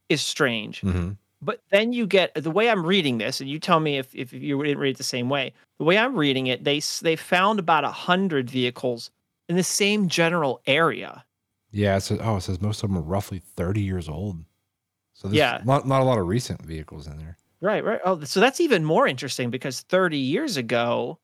[0.08, 0.80] is strange.
[0.82, 1.12] Mm-hmm.
[1.42, 4.32] But then you get the way I'm reading this, and you tell me if, if
[4.32, 5.52] you didn't read it the same way.
[5.78, 9.10] The way I'm reading it, they they found about a hundred vehicles
[9.48, 11.24] in the same general area.
[11.70, 14.38] Yeah, it says oh, it says most of them are roughly thirty years old.
[15.12, 15.60] So there's Yeah.
[15.64, 17.36] not not a lot of recent vehicles in there.
[17.60, 18.00] Right, right.
[18.04, 21.18] Oh, so that's even more interesting because 30 years ago,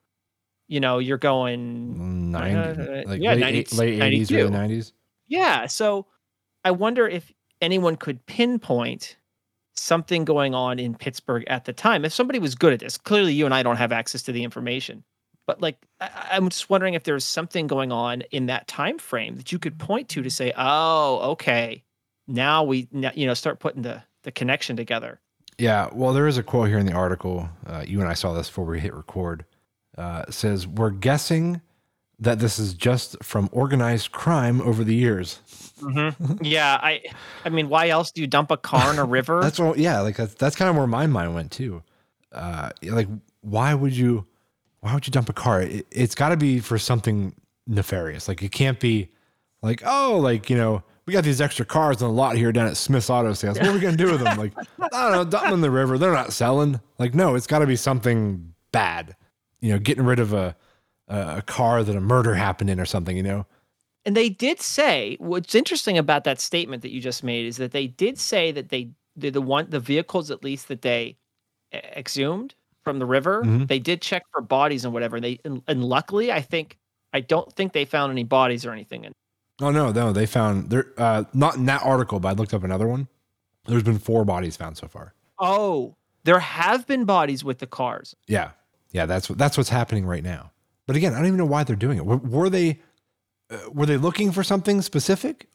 [0.72, 3.40] you know, you're going, Ninety, Uh, like yeah, late,
[3.72, 4.50] 90 late eighties, early 92.
[4.50, 4.92] nineties.
[5.26, 5.66] yeah.
[5.66, 6.06] So
[6.64, 7.30] I wonder if
[7.60, 9.16] anyone could pinpoint
[9.74, 12.04] something going on in Pittsburgh at the time.
[12.04, 14.44] If somebody was good at this, clearly you and I don't have access to the
[14.44, 15.04] information.
[15.46, 19.36] But like, I, I'm just wondering if there's something going on in that time frame
[19.36, 21.82] that you could point to to say, "Oh, okay,
[22.26, 25.20] now we, you know, start putting the the connection together."
[25.58, 27.48] Yeah, well, there is a quote here in the article.
[27.66, 29.44] Uh, you and I saw this before we hit record.
[29.96, 31.60] Uh, says, "We're guessing
[32.18, 35.40] that this is just from organized crime over the years."
[36.40, 37.02] yeah, I,
[37.44, 39.40] I mean, why else do you dump a car in a river?
[39.42, 41.82] That's what, yeah, like that's, that's kind of where my mind went too.
[42.30, 43.08] Uh, like,
[43.40, 44.26] why would you,
[44.80, 45.62] why would you dump a car?
[45.62, 47.34] It, it's got to be for something
[47.66, 48.28] nefarious.
[48.28, 49.10] Like, it can't be
[49.60, 52.66] like, oh, like you know, we got these extra cars in the lot here down
[52.68, 53.58] at Smith's Auto Sales.
[53.58, 54.38] What are we gonna do with them?
[54.38, 55.98] Like, I don't know, dump them in the river.
[55.98, 56.80] They're not selling.
[56.98, 59.16] Like, no, it's got to be something bad.
[59.62, 60.54] You know, getting rid of a
[61.08, 63.16] a car that a murder happened in or something.
[63.16, 63.46] You know,
[64.04, 67.72] and they did say what's interesting about that statement that you just made is that
[67.72, 71.16] they did say that they the, the one the vehicles at least that they
[71.74, 73.68] exhumed from the river Mhm.
[73.68, 76.78] they did check for bodies and whatever they and, and luckily i think
[77.12, 79.12] i don't think they found any bodies or anything in
[79.60, 82.64] Oh no, no, they found there uh not in that article, but I looked up
[82.64, 83.06] another one.
[83.66, 85.14] There's been four bodies found so far.
[85.38, 85.94] Oh,
[86.24, 88.16] there have been bodies with the cars.
[88.26, 88.52] Yeah.
[88.92, 90.52] Yeah, that's what that's what's happening right now.
[90.86, 92.06] But again, I don't even know why they're doing it.
[92.06, 92.80] Were, were they
[93.50, 95.48] uh, were they looking for something specific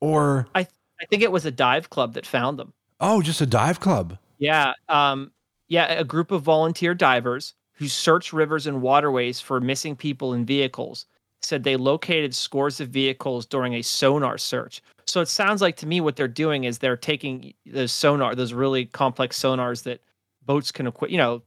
[0.00, 2.72] or I I think it was a dive club that found them.
[3.00, 4.18] oh, just a dive club?
[4.38, 4.72] Yeah.
[4.88, 5.32] Um,
[5.68, 10.46] yeah, a group of volunteer divers who search rivers and waterways for missing people and
[10.46, 11.06] vehicles
[11.40, 14.82] said they located scores of vehicles during a sonar search.
[15.06, 18.52] So it sounds like to me what they're doing is they're taking those sonar, those
[18.52, 20.00] really complex sonars that
[20.44, 21.10] boats can equip.
[21.10, 21.42] You know,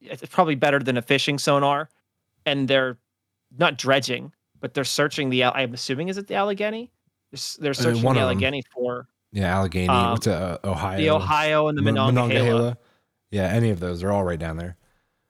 [0.00, 1.88] it's probably better than a fishing sonar,
[2.46, 2.96] and they're
[3.58, 5.44] not dredging, but they're searching the.
[5.44, 6.90] I'm assuming is it the Allegheny?
[7.32, 8.20] They're They're searching the.
[8.20, 10.96] Allegheny for Yeah, Allegheny, Um, what's uh, Ohio?
[10.98, 12.44] the Ohio and the Mon- Monongahela.
[12.44, 12.78] Monongahela.
[13.30, 14.00] Yeah, any of those.
[14.00, 14.76] They're all right down there.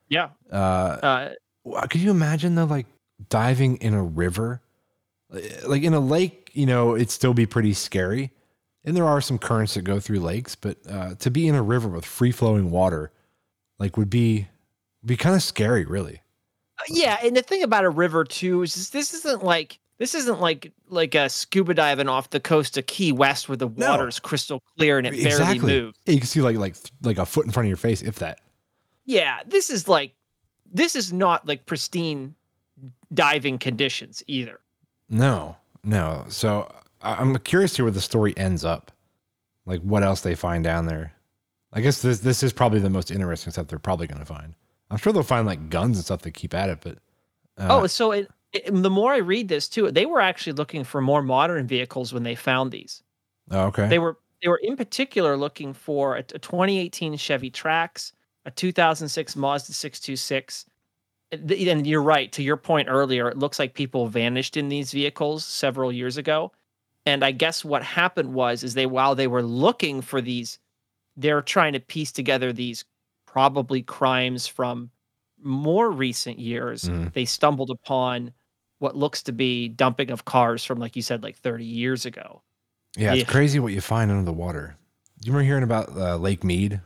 [0.09, 0.29] Yeah.
[0.51, 1.35] Uh
[1.67, 2.87] Uh, Could you imagine though, like
[3.29, 4.63] diving in a river,
[5.67, 6.51] like in a lake?
[6.55, 8.31] You know, it'd still be pretty scary,
[8.85, 10.55] and there are some currents that go through lakes.
[10.55, 13.11] But uh, to be in a river with free flowing water,
[13.79, 14.49] like, would be
[15.05, 16.23] be kind of scary, really.
[16.79, 20.15] Uh, yeah, and the thing about a river too is this, this isn't like this
[20.15, 23.91] isn't like like a scuba diving off the coast of Key West where the No.
[23.91, 25.99] water's crystal clear and it barely moves.
[26.07, 28.17] Yeah, you can see like like like a foot in front of your face, if
[28.21, 28.41] that.
[29.07, 30.15] Yeah, this is like
[30.73, 32.35] this is not like pristine
[33.13, 34.61] diving conditions either.
[35.09, 36.27] No, no.
[36.29, 36.71] So
[37.03, 38.93] I'm curious to where the story ends up.
[39.67, 41.13] Like what else they find down there.
[41.73, 44.55] I guess this this is probably the most interesting stuff they're probably going to find.
[44.91, 46.99] I'm sure they'll find like guns and stuff to keep at it, but
[47.59, 50.85] uh, oh, so it, it, the more I read this too, they were actually looking
[50.85, 53.03] for more modern vehicles when they found these.
[53.51, 53.89] oh, okay.
[53.89, 58.13] They were they were in particular looking for a, a 2018 Chevy Trax,
[58.45, 60.67] a 2006 Mazda 626.
[61.31, 62.33] And And you're right.
[62.33, 66.53] To your point earlier, it looks like people vanished in these vehicles several years ago.
[67.05, 70.59] And I guess what happened was is they while they were looking for these,
[71.17, 72.85] they're trying to piece together these
[73.33, 74.91] probably crimes from
[75.43, 76.85] more recent years.
[76.85, 77.13] Mhm.
[77.13, 78.33] They stumbled upon
[78.79, 82.43] what looks to be dumping of cars from, like you said, like 30 years ago.
[82.97, 83.31] yeah, it's yeah.
[83.31, 84.77] crazy what you find under the water.
[85.23, 86.81] You remember hearing about uh, Lake Mead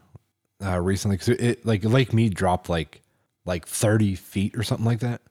[0.63, 1.17] uh, recently?
[1.17, 3.03] Because it like Lake Mead dropped like
[3.45, 5.23] like 30 feet or something like that.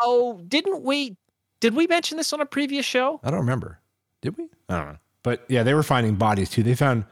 [0.00, 1.16] Oh, didn't we?
[1.60, 3.20] Did we mention this on a previous show?
[3.22, 3.78] I don't remember.
[4.22, 4.48] Did we?
[4.68, 4.98] I don't know.
[5.22, 6.62] But yeah, they were finding bodies too.
[6.62, 7.04] They found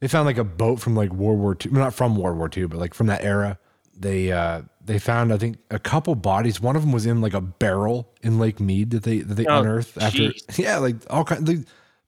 [0.00, 2.66] they found like a boat from like World War II, not from World War II,
[2.66, 3.58] but like from that era.
[3.96, 6.60] They uh they found I think a couple bodies.
[6.60, 9.46] One of them was in like a barrel in Lake Mead that they that they
[9.46, 10.32] Oh, unearthed after.
[10.56, 11.46] Yeah, like all kind.
[11.46, 11.58] Like,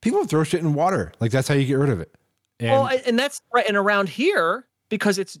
[0.01, 1.13] people throw shit in water.
[1.19, 2.13] Like that's how you get rid of it.
[2.59, 3.65] And well, and, and that's right.
[3.67, 5.37] And around here, because it's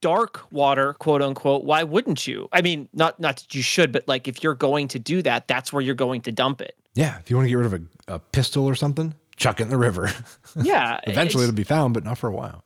[0.00, 2.48] dark water, quote unquote, why wouldn't you?
[2.52, 5.48] I mean, not not that you should, but like if you're going to do that,
[5.48, 6.74] that's where you're going to dump it.
[6.94, 9.64] yeah, if you want to get rid of a, a pistol or something, chuck it
[9.64, 10.12] in the river.
[10.62, 10.98] Yeah.
[11.06, 12.64] Eventually, it'll be found, but not for a while.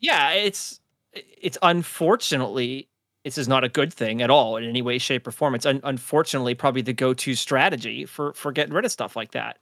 [0.00, 0.80] yeah, it's
[1.14, 2.88] it's unfortunately
[3.24, 5.54] this is not a good thing at all in any way, shape, or form.
[5.54, 9.58] It's un- unfortunately probably the go-to strategy for for getting rid of stuff like that.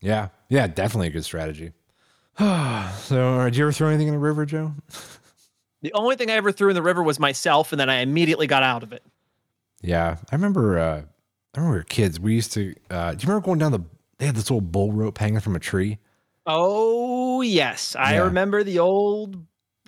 [0.00, 1.72] Yeah, yeah, definitely a good strategy.
[2.38, 2.44] so,
[3.40, 4.72] uh, did you ever throw anything in the river, Joe?
[5.80, 8.48] The only thing I ever threw in the river was myself, and then I immediately
[8.48, 9.04] got out of it.
[9.80, 10.76] Yeah, I remember.
[10.76, 12.18] Uh, I remember we were kids.
[12.18, 12.74] We used to.
[12.90, 13.84] Uh, do you remember going down the?
[14.18, 15.98] They had this old bull rope hanging from a tree.
[16.46, 18.22] Oh yes, I Yeah.
[18.24, 19.36] remember the old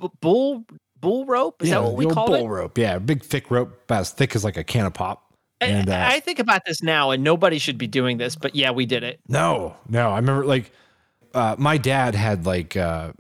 [0.01, 0.65] b- bull
[1.01, 1.63] bull rope.
[1.63, 2.49] Is yeah, that what we old called bull it?
[2.49, 2.79] rope.
[2.79, 5.33] Yeah, big thick rope, about as thick as like a can of pop.
[5.63, 8.55] And And uh, I think about this now, and nobody should be doing this, but
[8.55, 9.21] yeah, we did it.
[9.29, 10.71] no, no, I remember like
[11.35, 13.13] uh, my dad had like uh,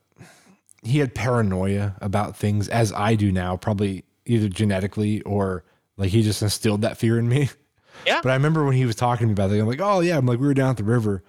[0.82, 5.64] he had paranoia about things, as I do now, probably either genetically or
[5.96, 7.48] like he just instilled that fear in me.
[8.06, 8.20] Yeah.
[8.22, 10.16] But I remember when he was talking to me about that, I'm like, oh yeah,
[10.18, 11.22] I'm like we were down at the river,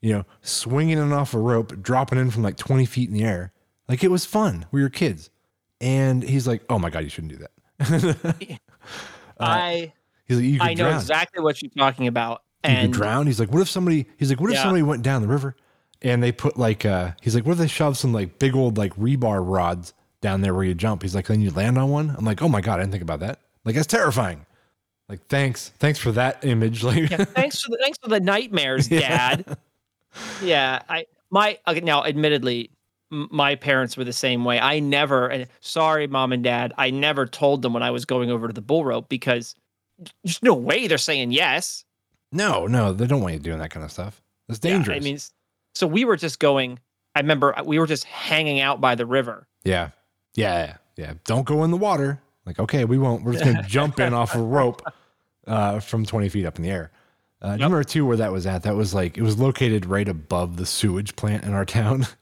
[0.00, 3.24] you know, swinging it off a rope, dropping in from like 20 feet in the
[3.24, 3.52] air.
[3.88, 4.66] Like it was fun.
[4.70, 5.30] We were kids.
[5.80, 8.58] And he's like, oh my God, you shouldn't do that.
[9.40, 9.92] I
[10.26, 10.94] He's like, you could I know drown.
[11.00, 13.26] exactly what you're talking about, You could and drown.
[13.26, 14.62] He's like, what if somebody, he's like, what if Yeah.
[14.64, 15.56] somebody went down the river
[16.02, 18.76] and they put like, uh, he's like, what if they shove some like big old
[18.76, 21.02] like rebar rods down there where you jump?
[21.02, 22.14] He's like, then you land on one.
[22.18, 23.40] I'm like, oh my God, I didn't think about that.
[23.64, 24.44] Like, that's terrifying.
[25.08, 25.70] Like, thanks.
[25.78, 26.82] Thanks for that image.
[26.88, 29.56] Like, yeah, thanks for the thanks for the nightmares, Dad.
[30.42, 32.70] yeah, I my okay, now, admittedly,
[33.12, 34.58] m- my parents were the same way.
[34.58, 38.30] I never, and sorry, mom and dad, I never told them when I was going
[38.30, 39.54] over to the bull rope because
[40.24, 41.84] there's no way they're saying yes.
[42.32, 44.22] no, no, they don't want you doing that kind of stuff.
[44.48, 44.96] That's Yeah, dangerous.
[44.96, 45.18] I mean,
[45.74, 46.78] so we were just going.
[47.14, 49.46] I remember we were just hanging out by the river.
[49.64, 49.90] yeah.
[50.34, 50.54] Yeah.
[50.66, 50.76] Yeah.
[50.96, 51.12] Yeah.
[51.24, 52.20] Don't go in the water.
[52.48, 53.22] Like, okay, we won't.
[53.24, 54.82] We're just going to jump in off a rope
[55.46, 56.90] uh, from 20 feet up in the air.
[57.40, 58.64] Uh, you remember too where that was at?
[58.64, 62.06] That was like it was located right above the sewage plant in our town.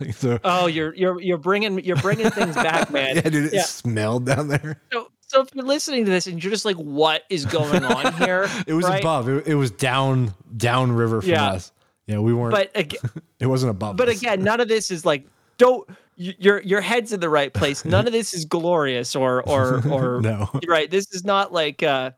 [0.00, 3.16] Like, so Oh, you're you're you're bringing you're bringing things back, man.
[3.16, 3.62] yeah, dude, it Yeah.
[3.62, 4.80] smelled down there.
[4.90, 8.12] So, so if you're listening to this and you're just like, what is going on
[8.14, 8.48] here?
[8.66, 9.00] It was right?
[9.00, 9.28] above.
[9.28, 11.44] It, it was down down river from Yeah.
[11.52, 11.72] us.
[12.06, 12.52] Yeah, we weren't.
[12.52, 13.00] But again,
[13.38, 13.96] it wasn't above.
[13.96, 14.18] but us.
[14.20, 15.26] again, none of this is like
[15.58, 15.86] don't
[16.16, 17.84] your your head's in the right place.
[17.84, 20.48] None of this is glorious or or or no.
[20.68, 20.90] right.
[20.90, 22.12] This is not like uh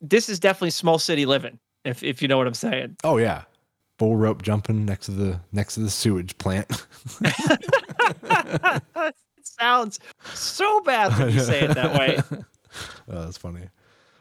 [0.00, 1.58] this is definitely small city living.
[1.84, 2.96] If if you know what I'm saying.
[3.04, 3.42] Oh yeah,
[3.98, 6.86] bull rope jumping next to the next to the sewage plant.
[7.22, 8.82] it
[9.42, 9.98] sounds
[10.34, 12.18] so bad when you say it that way.
[13.08, 13.68] Oh, that's funny.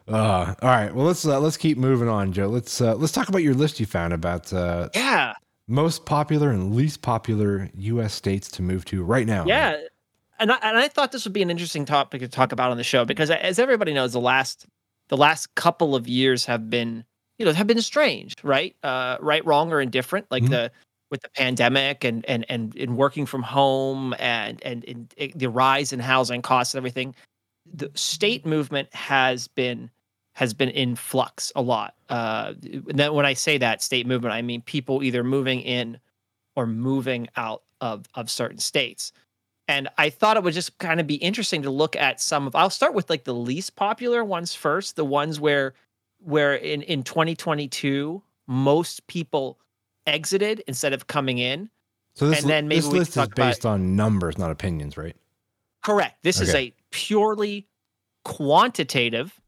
[0.07, 0.93] Uh, all right.
[0.93, 2.47] Well, let's uh, let's keep moving on, Joe.
[2.47, 5.33] Let's uh, let's talk about your list you found about uh, Yeah.
[5.69, 8.13] Most popular and least popular U.S.
[8.13, 9.45] states to move to right now.
[9.45, 9.77] Yeah.
[10.39, 12.77] And I, and I thought this would be an interesting topic to talk about on
[12.77, 14.65] the show because as everybody knows, the last
[15.09, 17.03] the last couple of years have been
[17.37, 18.75] you know have been strange, right?
[18.83, 20.25] Uh, right, wrong, or indifferent.
[20.31, 20.49] Like Mhm.
[20.49, 20.71] the
[21.11, 25.49] with the pandemic and and and in working from home and and, and it- the
[25.49, 27.13] rise in housing costs and everything,
[27.71, 29.89] the state movement has been
[30.39, 31.95] has been in flux a lot.
[32.07, 32.53] Uh,
[32.97, 35.99] and when I say that state movement, I mean people either moving in
[36.55, 39.11] or moving out of of certain states.
[39.67, 42.55] And I thought it would just kind of be interesting to look at some of
[42.55, 45.73] I'll start with like the least popular ones first, the ones where
[46.23, 49.59] where in in 2022 most people
[50.07, 51.69] exited instead of coming in.
[52.13, 54.95] So this, And then maybe this list is talk about- based on numbers, not opinions,
[54.95, 55.17] right?
[55.83, 56.23] Correct.
[56.23, 57.67] This is a purely
[58.23, 59.39] quantitative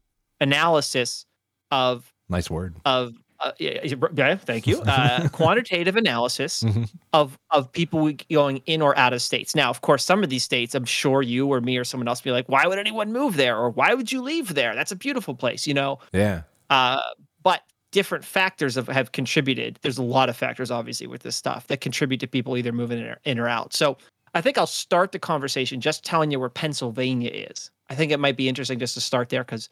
[0.42, 1.24] analysis
[1.70, 2.74] of Nice word.
[2.84, 3.80] of uh, yeah,
[4.14, 4.80] yeah, thank you.
[4.82, 6.88] Uh, quantitative analysis Mhm.
[7.12, 9.56] of of people going in or out of states.
[9.56, 12.20] Now, of course, some of these states, I'm sure you or me or someone else
[12.20, 14.74] be like, "Why would anyone move there?" or "Why would you leave there?
[14.76, 15.98] That's a beautiful place," you know.
[16.12, 16.42] Yeah.
[16.70, 17.00] Uh,
[17.42, 19.78] but different factors have, have contributed.
[19.82, 22.98] There's a lot of factors, obviously, with this stuff that contribute to people either moving
[23.00, 23.74] in or, in or out.
[23.74, 23.98] So
[24.34, 27.70] I think I'll start the conversation just telling you where Pennsylvania is.
[27.90, 29.68] I think it might be interesting just to start there because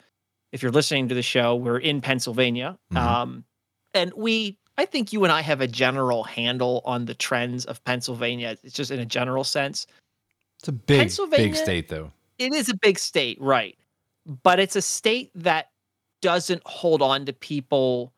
[0.52, 2.78] if you're listening to the show, we're in Pennsylvania.
[2.92, 2.96] Mhm.
[2.96, 3.44] Um,
[3.94, 7.82] and we, I think you and I have a general handle on the trends of
[7.84, 8.56] Pennsylvania.
[8.62, 9.86] It's just in a general sense.
[10.58, 12.12] It's a big, big state, though.
[12.38, 13.76] It is a big state, right?
[14.42, 15.70] But it's a state that
[16.22, 18.12] doesn't hold on to people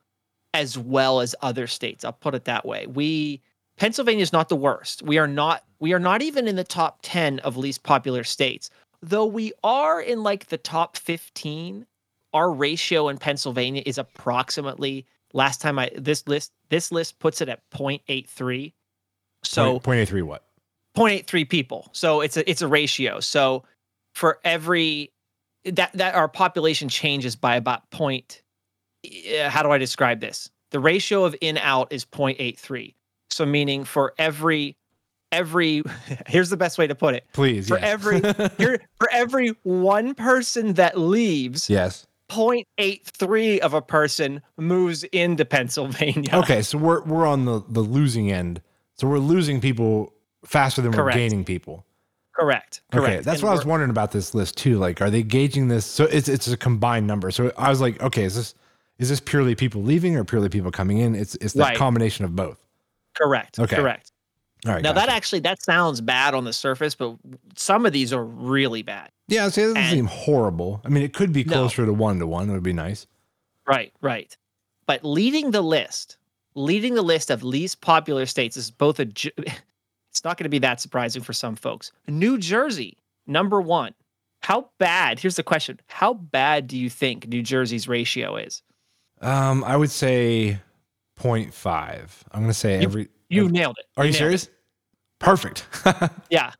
[0.54, 2.04] as well as other states.
[2.04, 2.86] I'll put it that way.
[2.86, 3.40] We
[3.76, 5.02] Pennsylvania is not the worst.
[5.02, 8.70] We are not we are not even in the top 10 of least popular states.
[9.00, 11.86] Though we are in like the top 15.
[12.32, 17.48] Our ratio in Pennsylvania is approximately last time I this list this list puts it
[17.48, 18.72] at 0.83.
[19.44, 20.22] So Point- point eight three.
[20.22, 20.44] What?
[20.96, 21.88] 0.83 people.
[21.92, 23.20] So it's a it's a ratio.
[23.20, 23.64] So
[24.14, 25.12] for every
[25.64, 28.42] that that our population changes by about point
[29.04, 30.50] eh, how do I describe this?
[30.70, 32.94] The ratio of in out is 0.83.
[33.30, 34.76] So meaning for every
[35.30, 35.82] every
[36.26, 37.26] here's the best way to put it.
[37.32, 37.68] Please.
[37.68, 37.88] For yes.
[37.88, 38.20] every
[38.58, 42.06] here for every one person that leaves, yes.
[42.32, 46.30] 0.83 of a person moves into Pennsylvania.
[46.34, 48.60] Okay, so we're we're on the the losing end.
[48.94, 50.12] So we're losing people
[50.44, 51.16] faster than Correct.
[51.16, 51.84] we're gaining people.
[52.34, 52.82] Correct.
[52.92, 53.06] Correct.
[53.08, 54.78] Okay, that's And what I was wondering about this list too.
[54.78, 55.84] Like, are they gauging this?
[55.86, 57.30] So it's it's a combined number.
[57.30, 58.54] So I was like, okay, is this
[58.98, 61.14] is this purely people leaving or purely people coming in?
[61.14, 61.76] It's it's that Right.
[61.76, 62.58] combination of both.
[63.14, 63.58] Correct.
[63.58, 63.76] Okay.
[63.76, 64.12] Correct.
[64.66, 64.82] All right.
[64.82, 67.16] Now that actually that sounds bad on the surface, but
[67.56, 69.10] some of these are really bad.
[69.28, 70.80] yeah, see, it doesn't and- seem horrible.
[70.84, 71.52] I mean, it could be No.
[71.52, 72.48] closer to one to one.
[72.48, 73.06] It would be nice.
[73.66, 74.36] Right, right.
[74.86, 76.16] But leading the list,
[76.54, 79.06] leading the list of least popular states is both a.
[80.10, 81.90] It's not going to be that surprising for some folks.
[82.06, 83.94] New Jersey, number one.
[84.42, 85.18] How bad?
[85.18, 88.62] Here's the question: How bad do you think New Jersey's ratio is?
[89.22, 90.58] Um, I would say
[91.18, 92.10] 0.5.
[92.32, 93.02] I'm gonna say every.
[93.02, 93.86] You nailed it.
[93.96, 94.14] are you it.
[94.14, 94.48] serious?
[95.18, 95.66] Perfect.
[96.30, 96.52] Yeah.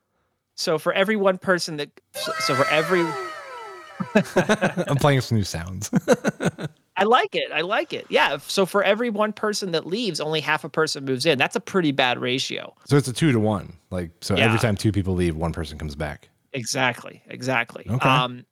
[0.55, 3.01] So for every one person that, so, so for every,
[4.87, 5.89] I'm playing some new sounds.
[6.95, 7.51] I like it.
[7.51, 8.05] I like it.
[8.09, 8.37] Yeah.
[8.37, 11.39] So for every one person that leaves, only half a person moves in.
[11.39, 12.75] That's a pretty bad ratio.
[12.85, 13.73] so it's a two to one.
[13.89, 14.45] Like so, Yeah.
[14.45, 16.29] every time two people leave, one person comes back.
[16.53, 17.21] Exactly.
[17.27, 17.85] Exactly.
[17.89, 18.07] Okay.
[18.07, 18.45] Um,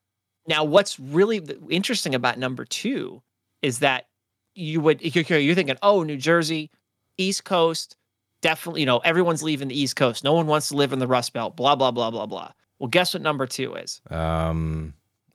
[0.48, 3.22] now, what's really interesting about number two
[3.62, 4.08] is that
[4.56, 6.72] you would you're you're thinking, oh, New Jersey,
[7.18, 7.96] East Coast,
[8.42, 8.82] definitely.
[8.82, 10.24] You know, everyone's leaving the East Coast.
[10.24, 11.56] No one wants to live in the Rust Belt.
[11.56, 12.52] Blah blah blah blah blah.
[12.80, 14.02] Well, guess what number two is?
[14.10, 14.94] Um,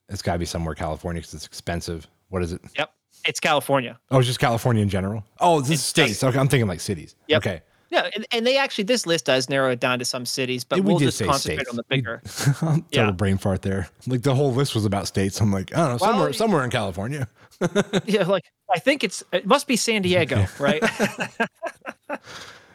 [0.09, 2.07] it's got to be somewhere California because it's expensive.
[2.28, 2.61] What is it?
[2.76, 2.92] Yep.
[3.26, 3.98] It's California.
[4.11, 5.24] Oh, it's just California in general.
[5.40, 6.11] Oh, this is states.
[6.11, 7.14] just- Okay, I'm thinking like cities.
[7.28, 7.38] Yep.
[7.38, 7.62] Okay.
[7.88, 10.80] Yeah, and, and they actually this list does narrow it down to some cities, but
[10.80, 11.70] we we'll just concentrate states.
[11.70, 12.20] on the bigger.
[12.26, 13.11] Total Yeah.
[13.12, 13.88] brain fart there.
[14.09, 15.40] Like the whole list was about states.
[15.40, 17.28] I'm like, I don't know, somewhere Well, somewhere in California.
[18.07, 18.44] yeah, like
[18.74, 20.82] I think it's it must be San Diego, right?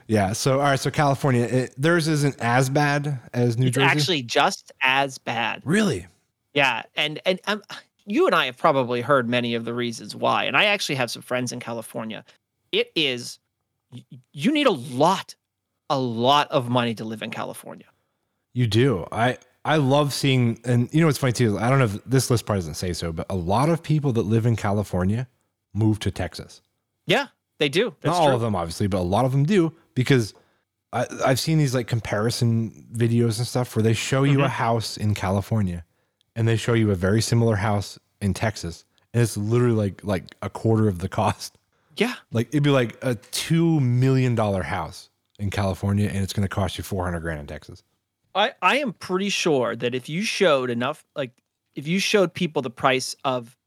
[0.08, 0.34] Yeah.
[0.34, 0.80] So all right.
[0.80, 3.88] So California, it, theirs isn't as bad as New it's Jersey.
[3.88, 5.62] actually just as bad.
[5.66, 6.08] really.
[6.54, 7.62] Yeah, and and um,
[8.06, 11.10] you and I have probably heard many of the reasons why, and I actually have
[11.10, 12.26] some friends in California.
[12.74, 13.40] It is
[14.34, 15.36] you need a lot,
[15.90, 17.86] a lot of money to live in California.
[18.54, 19.08] You do.
[19.12, 21.58] I I love seeing, and you know what's funny too.
[21.58, 24.12] I don't know if this list probably doesn't say so, but a lot of people
[24.14, 25.28] that live in California
[25.74, 26.62] move to Texas.
[27.06, 27.28] Yeah,
[27.60, 27.96] they do.
[28.02, 28.36] That's Not all true.
[28.36, 30.34] of them, obviously, but a lot of them do because
[30.94, 34.50] I, I've seen these like comparison videos and stuff where they show you a Mhm.
[34.50, 35.86] house in California
[36.36, 40.36] and they show you a very similar house in Texas, and it's literally like like
[40.42, 41.58] a quarter of the cost.
[41.98, 46.48] Yeah, Like it'd be like a two million dollar house in California, and it's going
[46.48, 47.84] to cost you four hundred grand in Texas.
[48.34, 51.32] I I am pretty sure that if you showed enough, like
[51.76, 53.58] if you showed people the price of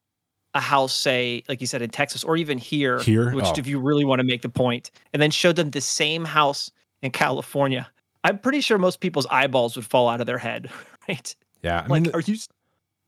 [0.55, 3.33] a house, say, like you said in Texas, or even here, Here?
[3.35, 3.55] which Oh.
[3.57, 6.71] if you really want to make the point, and then showed them the same house
[7.03, 7.89] in California,
[8.23, 10.71] I'm pretty sure most people's eyeballs would fall out of their head,
[11.09, 11.35] right?
[11.63, 12.37] Yeah, I like, mean, are you?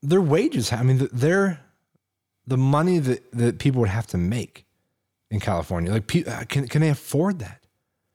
[0.03, 0.72] their wages.
[0.72, 1.61] I mean, they're
[2.47, 4.64] the money that that people would have to make
[5.30, 5.90] in California.
[5.92, 7.62] Like, uh, can can they afford that?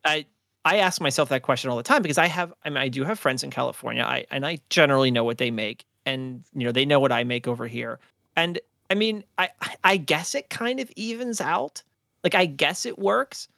[0.04, 0.26] I
[0.64, 3.04] I ask myself that question all the time because I have I mean I do
[3.04, 4.02] have friends in California.
[4.04, 7.24] I and I generally know what they make and you know they know what I
[7.24, 7.98] make over here.
[8.36, 8.58] And
[8.92, 9.48] I mean I
[9.82, 11.82] I guess it kind of evens out.
[12.22, 13.48] Like I guess it works,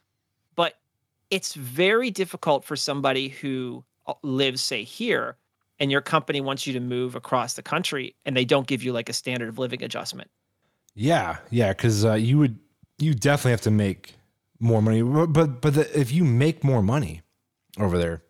[0.55, 0.75] but
[1.29, 5.37] it's very difficult for somebody who uh, lives say here
[5.81, 8.93] and your company wants you to move across the country and they don't give you
[8.93, 10.31] like a standard of living adjustment.
[10.95, 12.57] Yeah, yeah, because uh, you would
[12.99, 14.15] you definitely have to make
[14.61, 15.03] more money.
[15.03, 17.23] But but, but the, if you make more money
[17.77, 18.23] over there,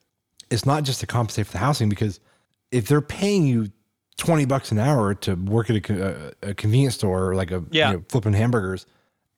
[0.51, 2.19] it's not just to compensate for the housing because
[2.71, 3.71] if they're paying you
[4.17, 7.51] twenty bucks an hour to work at a, a, uh, a convenience store or like
[7.51, 7.91] a Yeah.
[7.91, 8.87] you know, flipping hamburgers,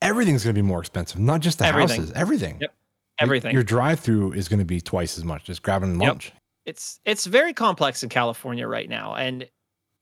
[0.01, 1.19] everything's going to be more expensive.
[1.19, 2.01] Not just the Everything.
[2.01, 2.53] houses, everything.
[2.53, 2.61] Yep.
[2.61, 2.69] Your-
[3.19, 3.51] Everything.
[3.53, 5.45] Your, drive through is going to be twice as much.
[5.45, 6.07] Just grabbing Yep.
[6.07, 6.33] lunch.
[6.65, 9.49] it's it's very complex in California right now, and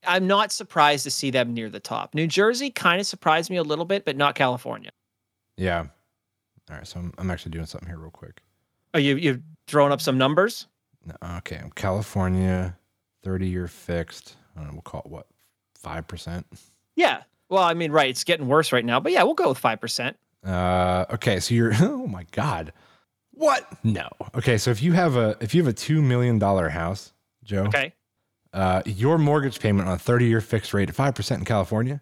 [0.06, 2.14] I'm not surprised to see them near the top.
[2.14, 4.90] New Jersey kind of surprised me a little bit, but not California.
[5.56, 5.86] Yeah.
[6.70, 6.86] All right.
[6.86, 8.42] So I'm, I'm actually doing something here real quick.
[8.92, 10.66] Are you you've thrown up some numbers?
[11.06, 11.62] No, Okay.
[11.74, 12.76] California,
[13.24, 14.36] 30 year fixed.
[14.56, 15.26] I don't know, we'll call it what?
[15.84, 16.44] 5%.
[16.96, 17.22] Yeah.
[17.48, 19.80] Well, I mean, right, it's getting worse right now, but yeah, we'll go with five
[19.80, 20.16] percent.
[20.44, 21.38] Uh, okay.
[21.40, 22.72] So you're, oh my God.
[23.32, 23.66] What?
[23.84, 24.08] No.
[24.34, 24.58] Okay.
[24.58, 27.12] So if you have a, if you have a $2 million house,
[27.44, 27.92] Joe, Okay.
[28.52, 32.00] uh, your mortgage payment on a 30 year fixed rate at 5% in California,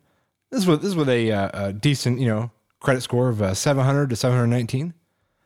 [0.51, 2.51] this is with, this is with a, uh, a decent, you know,
[2.81, 4.95] credit score of uh, 700 to 719.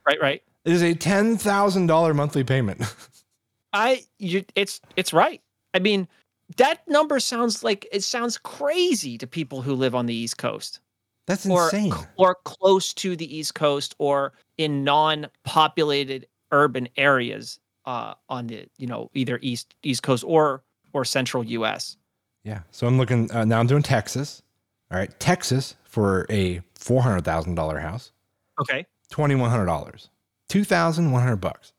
[0.07, 0.43] Right, right.
[0.65, 2.83] It is a $10,000 monthly payment.
[3.73, 5.43] I you it's it's right.
[5.75, 6.09] I mean,
[6.57, 10.81] that number sounds like it sounds crazy to people who live on the East Coast.
[11.27, 11.93] That's or insane.
[12.17, 18.87] or close to the East Coast or in non-populated urban areas uh, on the you
[18.87, 20.63] know either East East Coast or
[20.95, 21.97] or Central U.S.
[22.45, 22.61] Yeah.
[22.71, 23.61] So I'm looking uh, now.
[23.61, 24.43] I'm doing Texas.
[24.91, 28.13] All right, Texas for a four hundred thousand dollar house,
[28.61, 28.87] Okay.
[29.11, 30.09] twenty one hundred dollars,
[30.49, 31.75] two thousand one hundred bucks.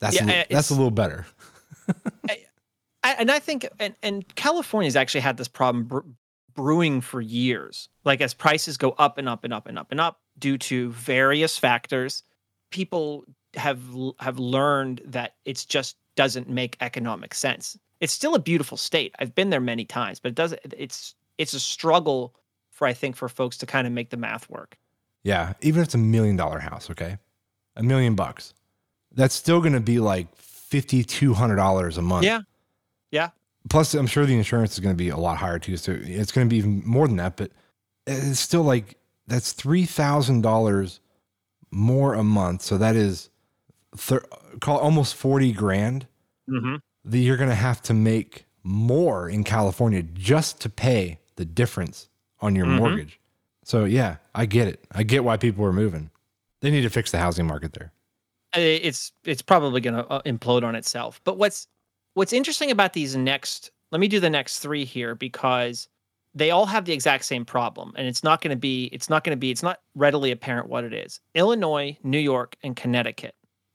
[0.00, 1.26] That's Yeah, a, that's a little better.
[3.02, 6.00] I, and I think and and California's actually had this problem bre-
[6.54, 7.88] brewing for years.
[8.04, 10.90] Like as prices go up and up and up and up and up due to
[10.90, 12.22] various factors,
[12.70, 13.24] people
[13.54, 13.80] have
[14.18, 17.78] have learned that it just doesn't make economic sense.
[18.00, 19.14] It's still a beautiful state.
[19.18, 20.60] I've been there many times, but it doesn't.
[20.76, 22.34] It's it's a struggle
[22.70, 24.76] for I think for folks to kind of make the math work.
[25.22, 27.18] Yeah, even if it's a million dollar house, okay,
[27.76, 28.54] a million bucks,
[29.12, 32.24] that's still going to be like fifty two hundred dollars a month.
[32.24, 32.40] Yeah.
[33.10, 33.30] Yeah.
[33.68, 35.76] Plus, I'm sure the insurance is going to be a lot higher too.
[35.76, 37.36] So it's going to be even more than that.
[37.36, 37.50] But
[38.06, 38.96] it's still like
[39.26, 41.00] that's three thousand dollars
[41.70, 42.62] more a month.
[42.62, 43.28] So that is
[43.96, 44.24] thir-
[44.60, 46.06] call almost forty grand
[46.48, 46.76] Mm-hmm.
[47.04, 52.08] that you're going to have to make more in California just to pay the difference
[52.40, 52.78] on your Mhm.
[52.78, 53.20] mortgage.
[53.62, 54.84] So yeah, I get it.
[54.90, 56.10] I get why people are moving.
[56.60, 57.92] They need to fix the housing market there.
[58.54, 61.20] it's it's probably going to implode on itself.
[61.22, 61.68] But what's
[62.14, 65.88] what's interesting about these next let me do the next 3 here because
[66.34, 69.24] they all have the exact same problem and it's not going to be it's not
[69.24, 71.20] going to be it's not readily apparent what it is.
[71.34, 73.34] Illinois, New York and Connecticut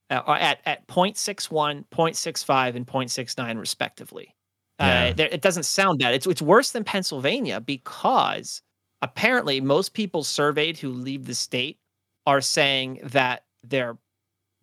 [0.09, 4.35] uh, are at at 0.61, 0.65 and 0.69 respectively.
[4.79, 5.13] Yeah.
[5.17, 6.13] Uh, it doesn't sound bad.
[6.13, 8.61] It's it's worse than Pennsylvania because
[9.01, 11.79] apparently most people surveyed who leave the state
[12.25, 13.97] are saying that their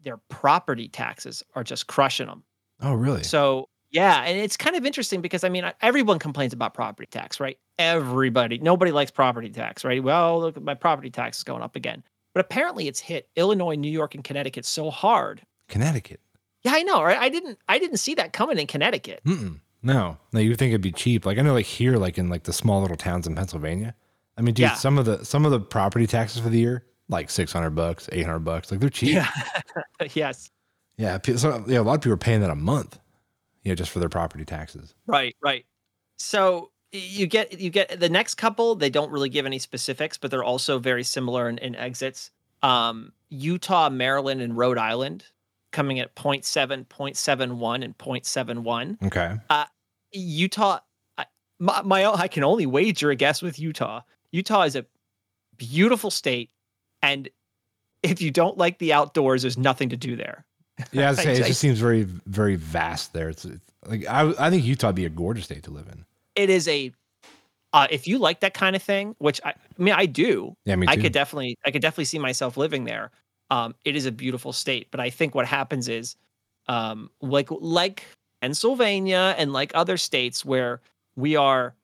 [0.03, 2.43] their property taxes are just crushing them.
[2.83, 3.23] Oh, really?
[3.23, 7.39] So yeah, and it's kind of interesting because I mean everyone complains about property tax,
[7.41, 7.59] right?
[7.79, 10.03] Everybody, nobody likes property tax, right?
[10.03, 12.03] Well, look, my property tax is going up again.
[12.35, 15.43] But apparently, it's hit Illinois, New York, and Connecticut so hard.
[15.69, 16.21] Connecticut.
[16.63, 17.19] Yeah, I know, right?
[17.19, 19.21] I didn't, I didn't see that coming in Connecticut.
[19.27, 19.61] Mm-mm.
[19.83, 21.27] No, no, you think it'd be cheap.
[21.27, 23.95] Like I know, like here, like in like the small little towns in Pennsylvania.
[24.39, 24.75] I mean, dude, Yeah.
[24.75, 28.09] some of the some of the property taxes for the year, like six hundred bucks,
[28.13, 29.15] eight hundred bucks, like they're cheap.
[29.15, 29.29] Yeah.
[30.15, 30.51] yes.
[30.97, 31.19] Yeah.
[31.37, 32.99] So yeah, a lot of people are paying that a month,
[33.63, 34.95] you know, just for their property taxes.
[35.07, 35.65] Right, right.
[36.17, 38.75] So you get you get the next couple.
[38.75, 42.31] They don't really give any specifics, but they're also very similar in, in exits.
[42.63, 45.25] Um, Utah, Maryland, and Rhode Island
[45.73, 49.03] coming at 0.7, 0.71, and 0.71.
[49.07, 49.39] Okay.
[50.13, 50.79] Utah,
[51.17, 51.25] I,
[51.59, 54.03] my, my I can only wager a guess with Utah.
[54.31, 54.85] Utah is a
[55.57, 56.51] beautiful state,
[57.03, 57.29] and
[58.03, 60.45] if you don't like the outdoors, there's nothing to do there.
[60.93, 63.29] Yeah, I saying, it just seems very very vast there.
[63.29, 66.05] It's, it's like I I think Utah would be a gorgeous state to live in.
[66.35, 66.93] It is a
[67.73, 70.77] uh, if you like that kind of thing, which I, I mean I do, Yeah,
[70.77, 70.93] me too.
[70.93, 73.11] I could definitely I could definitely see myself living there.
[73.51, 76.17] Um, it is a beautiful state, but I think what happens is,
[76.69, 78.05] um, like like
[78.41, 80.81] Pennsylvania and like other states where
[81.17, 81.75] we are,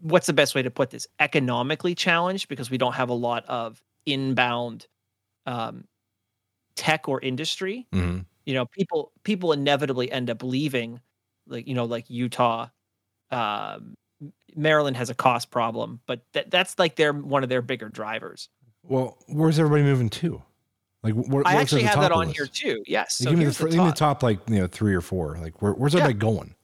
[0.00, 1.06] what's the best way to put this?
[1.18, 4.86] Economically challenged because we don't have a lot of inbound
[5.46, 5.84] um,
[6.76, 7.86] tech or industry.
[7.92, 8.24] Mhm.
[8.44, 11.00] You know, people people inevitably end up leaving,
[11.46, 12.68] like you know, like Utah.
[13.30, 13.96] Um,
[14.54, 18.48] Maryland has a cost problem, but that that's like their one of their bigger drivers.
[18.84, 20.42] Well, where's everybody moving to?
[21.02, 22.82] Like, where, I actually have that on here too.
[22.86, 23.20] Yes.
[23.20, 24.22] Like, So give me the, the give me the top.
[24.22, 25.36] like you know, three or four.
[25.38, 26.00] Like, where, where's Yeah.
[26.00, 26.54] everybody going?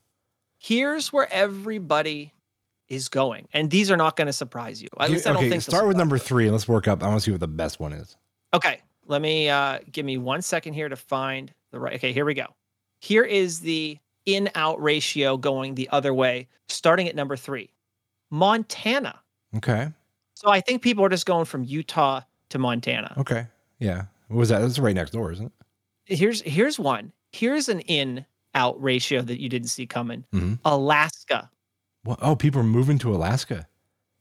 [0.58, 2.32] Here's where everybody
[2.88, 4.88] is going, and these are not going to surprise you.
[5.00, 5.62] At least I don't okay, think.
[5.62, 7.02] start with number three and let's work up.
[7.02, 8.16] I want to see what the best one is.
[8.54, 11.94] Okay, let me uh, give me one second here to find the right.
[11.94, 12.46] Okay, here we go.
[13.00, 17.72] Here is the in-out ratio going the other way, starting at number three,
[18.30, 19.18] Montana.
[19.56, 19.88] Okay.
[20.34, 23.14] So I think people are just going from Utah to Montana.
[23.18, 23.46] Okay.
[23.78, 24.04] Yeah.
[24.28, 24.60] What was that?
[24.60, 26.16] That's right next door, isn't it?
[26.16, 27.12] Here's here's one.
[27.32, 30.24] Here's an in-out ratio that you didn't see coming.
[30.32, 30.54] Mm-hmm.
[30.64, 31.50] Alaska.
[32.04, 32.18] What?
[32.22, 33.66] Oh, people are moving to Alaska.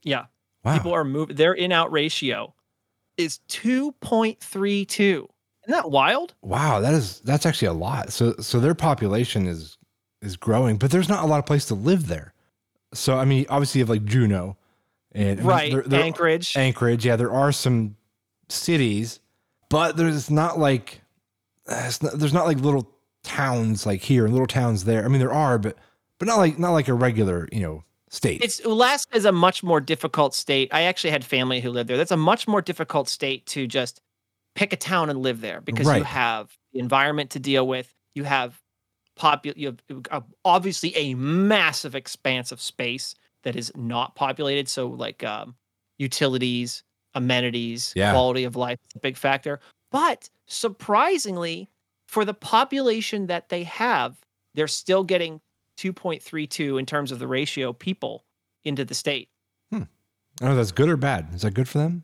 [0.04, 0.26] Yeah.
[0.64, 0.78] Wow.
[0.78, 1.36] People are moving.
[1.36, 2.54] Their in-out ratio
[3.18, 5.00] is 2.32.
[5.00, 5.28] Isn't
[5.68, 6.34] that wild?
[6.42, 6.80] wow.
[6.80, 8.12] That is that's actually a lot.
[8.12, 9.78] So so their population is
[10.22, 12.34] is growing, but there's not a lot of place to live there.
[12.94, 14.58] So I mean, obviously you have like Juneau,
[15.12, 15.72] and right.
[15.72, 16.56] there- there- Anchorage.
[16.58, 17.06] Anchorage.
[17.06, 17.96] Yeah, there are some
[18.50, 19.20] cities,
[19.70, 21.02] but there's not like
[21.68, 22.90] it's not, there's not like little
[23.24, 25.06] towns like here and little towns there.
[25.06, 25.78] I mean, there are, but
[26.18, 28.44] but not like not like a regular you know state.
[28.44, 30.70] It's Alaska is a much more difficult state.
[30.72, 31.98] I actually had family who lived there.
[31.98, 34.02] That's a much more difficult state to just
[34.56, 37.94] pick a town and live there because you have the environment to deal with.
[38.16, 38.60] You have
[39.18, 39.78] popu- you
[40.12, 44.68] have obviously a massive expanse of space that is not populated.
[44.68, 45.56] So like um,
[45.98, 46.84] utilities,
[47.16, 48.12] amenities, Yeah.
[48.12, 49.60] quality of life is a big factor.
[49.92, 51.70] But surprisingly,
[52.08, 54.18] for the population that they have,
[54.54, 55.40] they're still getting
[55.82, 58.24] 2.32 in terms of the ratio people
[58.64, 59.30] into the state.
[59.74, 59.78] I
[60.46, 61.28] don't know if that's good or bad.
[61.36, 62.04] Is that good for them,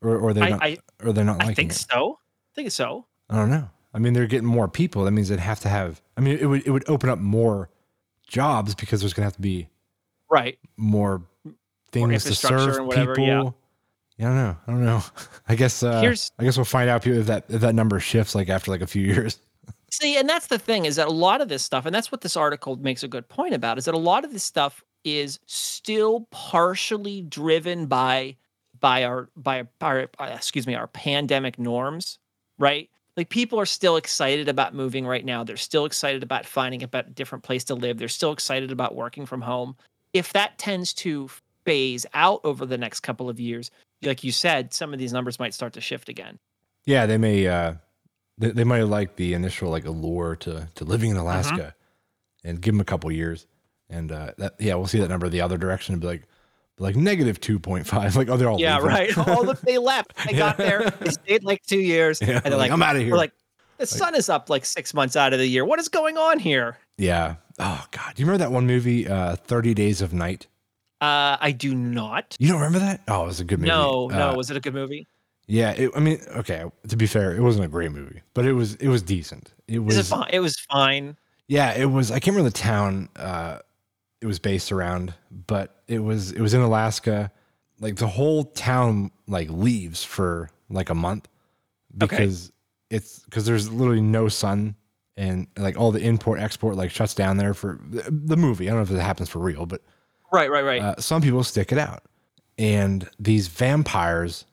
[0.00, 1.74] or or they I, not, I, or they're not I think it?
[1.90, 2.18] so.
[2.18, 3.04] I think so.
[3.28, 3.68] I don't know.
[3.92, 5.04] I mean, they're getting more people.
[5.04, 6.00] That means they'd have to have.
[6.16, 7.68] I mean, it would it would open up more
[8.26, 9.68] jobs because there's gonna have to be
[10.30, 10.58] Right.
[10.78, 11.22] more
[11.92, 13.26] things to serve whatever, people.
[13.26, 13.50] yeah.
[14.16, 14.56] Yeah, I don't know.
[14.66, 15.04] I don't know.
[15.48, 15.82] I guess.
[15.82, 18.70] Uh, Here's- I guess we'll find out if that if that number shifts like after
[18.70, 19.40] like a few years.
[20.00, 22.20] See, and that's the thing is that a lot of this stuff, and that's what
[22.20, 25.38] this article makes a good point about, is that a lot of this stuff is
[25.46, 28.36] still partially driven by
[28.80, 32.18] by our by our excuse me our pandemic norms,
[32.58, 32.90] right?
[33.16, 35.44] Like people are still excited about moving right now.
[35.44, 37.98] They're still excited about finding a different place to live.
[37.98, 39.76] They're still excited about working from home.
[40.12, 41.30] If that tends to
[41.64, 43.70] phase out over the next couple of years,
[44.02, 46.40] like you said, some of these numbers might start to shift again.
[46.84, 47.46] Yeah, they may.
[47.46, 47.74] Uh,
[48.38, 51.74] they, they might like the initial like allure to to living in Alaska,
[52.44, 52.48] Mm-hmm.
[52.48, 53.46] and give them a couple years,
[53.88, 56.22] and uh, that yeah, we'll see that number the other direction and be like
[56.78, 58.16] like negative two point five.
[58.16, 58.88] Like oh, they're all Yeah, leaving.
[58.90, 59.18] right.
[59.28, 60.12] All of they left.
[60.26, 60.90] They got there.
[61.00, 63.12] They stayed like two years, Yeah, and they're like, like, I'm out of here.
[63.12, 63.32] We're like,
[63.78, 65.64] the sun is up like six months out of the year.
[65.64, 66.76] What is going on here?
[66.98, 67.36] Yeah.
[67.58, 70.48] Oh God, do you remember that one movie, uh, Thirty Days of Night?
[71.00, 72.36] Uh, I do not.
[72.40, 73.02] You don't remember that?
[73.08, 73.68] Oh, it was a good movie.
[73.70, 74.30] No, no.
[74.30, 75.06] Uh, Was it a good movie?
[75.46, 75.72] Yeah.
[75.72, 76.64] It, I mean, okay.
[76.88, 79.52] To be fair, it wasn't a great movie, but it was it was decent.
[79.68, 79.96] It was.
[79.96, 80.30] It fine?
[80.32, 81.16] It was fine.
[81.48, 82.10] Yeah, it was.
[82.10, 83.58] I can't remember the town uh,
[84.20, 85.12] it was based around,
[85.46, 87.30] but it was it was in Alaska.
[87.80, 91.28] Like the whole town like leaves for like a month
[92.02, 92.16] Okay.
[92.16, 92.52] because
[92.90, 94.74] it's because there's literally no sun
[95.16, 98.66] and like all the import export like shuts down there for the, the movie.
[98.68, 99.82] I don't know if it happens for real, but
[100.32, 100.80] Right, right, right.
[100.82, 102.02] uh, some people stick it out,
[102.58, 104.46] and these vampires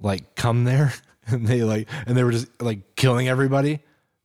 [0.00, 0.92] like come there
[1.26, 3.80] and they like and they were just like killing everybody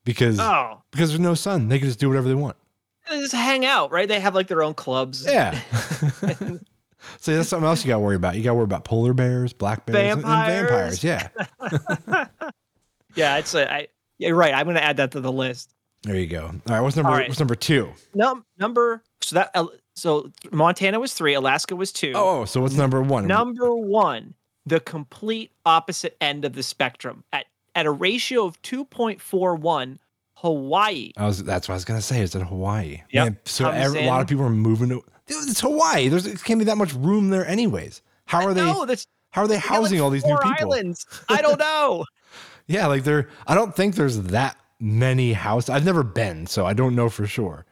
[0.06, 1.70] because oh, because there's no sun.
[1.70, 2.58] They can just do whatever they want.
[3.10, 4.08] they just hang out, right?
[4.08, 5.26] They have like their own clubs.
[5.26, 5.60] Yeah.
[7.20, 8.36] so that's something else you got to worry about.
[8.36, 11.04] You got to worry about polar bears, black bears, and- Vampires.
[11.04, 11.90] and vampires.
[12.10, 12.28] Yeah.
[13.16, 14.54] Yeah, it's a, I, yeah, you're right.
[14.54, 15.74] I'm going to add that to the list.
[16.04, 16.46] There you go.
[16.46, 16.82] All right.
[16.82, 17.12] What's number?
[17.12, 17.28] Right.
[17.28, 17.94] What's number two?
[18.14, 19.56] Num- number so that
[19.96, 22.12] so Montana was three, Alaska was two.
[22.16, 23.26] Oh, oh so what's number one?
[23.28, 24.34] Number one,
[24.66, 27.46] the complete opposite end of the spectrum at
[27.76, 30.00] at a ratio of two point four one,
[30.36, 31.12] Hawaii.
[31.18, 31.44] I was.
[31.44, 32.22] That's what I was gonna say.
[32.22, 33.02] Is it Hawaii?
[33.10, 33.30] Yeah.
[33.46, 35.04] So every, a lot of people are moving to.
[35.26, 36.10] Dude, it's Hawaii.
[36.10, 38.02] There's it can't be that much room there, anyways.
[38.26, 38.62] How are they?
[38.62, 40.74] No, that's How are they got, like, housing all these new people?
[40.74, 41.06] Islands.
[41.30, 42.06] I don't know.
[42.66, 43.28] Yeah, like there.
[43.46, 45.70] I don't think there's that many houses.
[45.70, 47.66] I've never been, so I don't know for sure.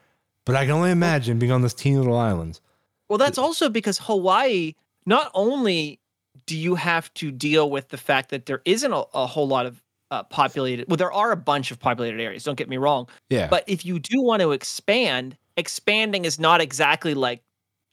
[0.46, 2.60] But I can only imagine being on this teeny little islands.
[3.08, 4.74] Well, that's also because Hawaii,
[5.06, 6.01] not only
[6.46, 9.66] do you have to deal with the fact that there isn't a, a whole lot
[9.66, 9.82] of
[10.12, 13.08] uh, populated, well, there are a bunch of populated areas, don't get me wrong.
[13.30, 13.48] Yeah.
[13.48, 17.42] But if you do want to expand, expanding is not exactly like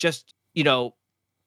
[0.01, 0.95] just, you know,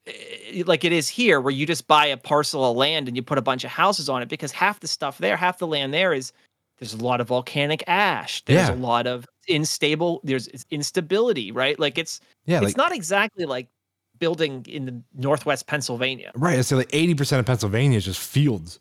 [0.08, 3.24] eh, like it is here where you just buy a parcel of land and you
[3.24, 5.94] put a bunch of houses on it because half the stuff there, half the land
[5.94, 6.32] there is
[6.80, 8.44] there's a lot of volcanic ash.
[8.46, 8.74] There's Yeah.
[8.74, 11.78] a lot of unstable, there's instability, right?
[11.80, 13.68] Like it's yeah, it's like not exactly like
[14.22, 16.32] building in the northwest Pennsylvania.
[16.36, 16.58] right.
[16.58, 18.80] It's like eighty percent of Pennsylvania is just fields.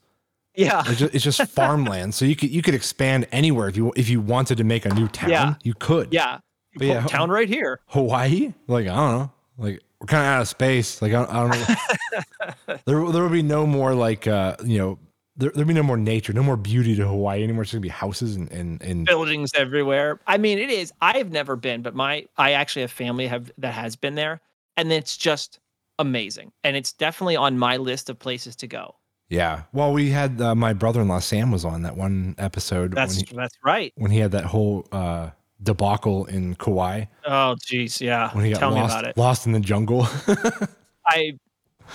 [0.54, 0.82] Yeah.
[0.86, 2.14] It's just, it's just farmland.
[2.14, 4.94] So you could you could expand anywhere if you if you wanted to make a
[4.94, 5.30] new town.
[5.30, 5.54] Yeah.
[5.64, 6.12] You could.
[6.12, 6.38] Yeah.
[6.76, 7.80] But yeah, town right here.
[7.86, 8.52] Hawaii?
[8.68, 9.32] Like I don't know.
[9.58, 11.02] Like we're kind of out of space.
[11.02, 12.76] Like I don't, I don't know.
[12.84, 14.98] there there will be no more like uh you know
[15.36, 17.62] there there'll be no more nature, no more beauty to Hawaii anymore.
[17.62, 20.20] It's gonna be houses and and, and Buildings everywhere.
[20.26, 20.92] I mean, it is.
[21.00, 24.40] I've never been, but my I actually have family have that has been there,
[24.76, 25.58] and it's just
[25.98, 26.52] amazing.
[26.64, 28.96] And it's definitely on my list of places to go.
[29.28, 29.62] yeah.
[29.72, 33.36] Well, we had uh, my brother-in-law Sam was on that one episode That's when he,
[33.36, 33.92] that's right.
[33.96, 35.30] when he had that whole uh
[35.62, 38.30] debacle in Kauai Oh, geez, yeah.
[38.34, 39.16] when he got Tell me lost about it.
[39.18, 40.06] lost in the jungle.
[41.06, 41.38] I,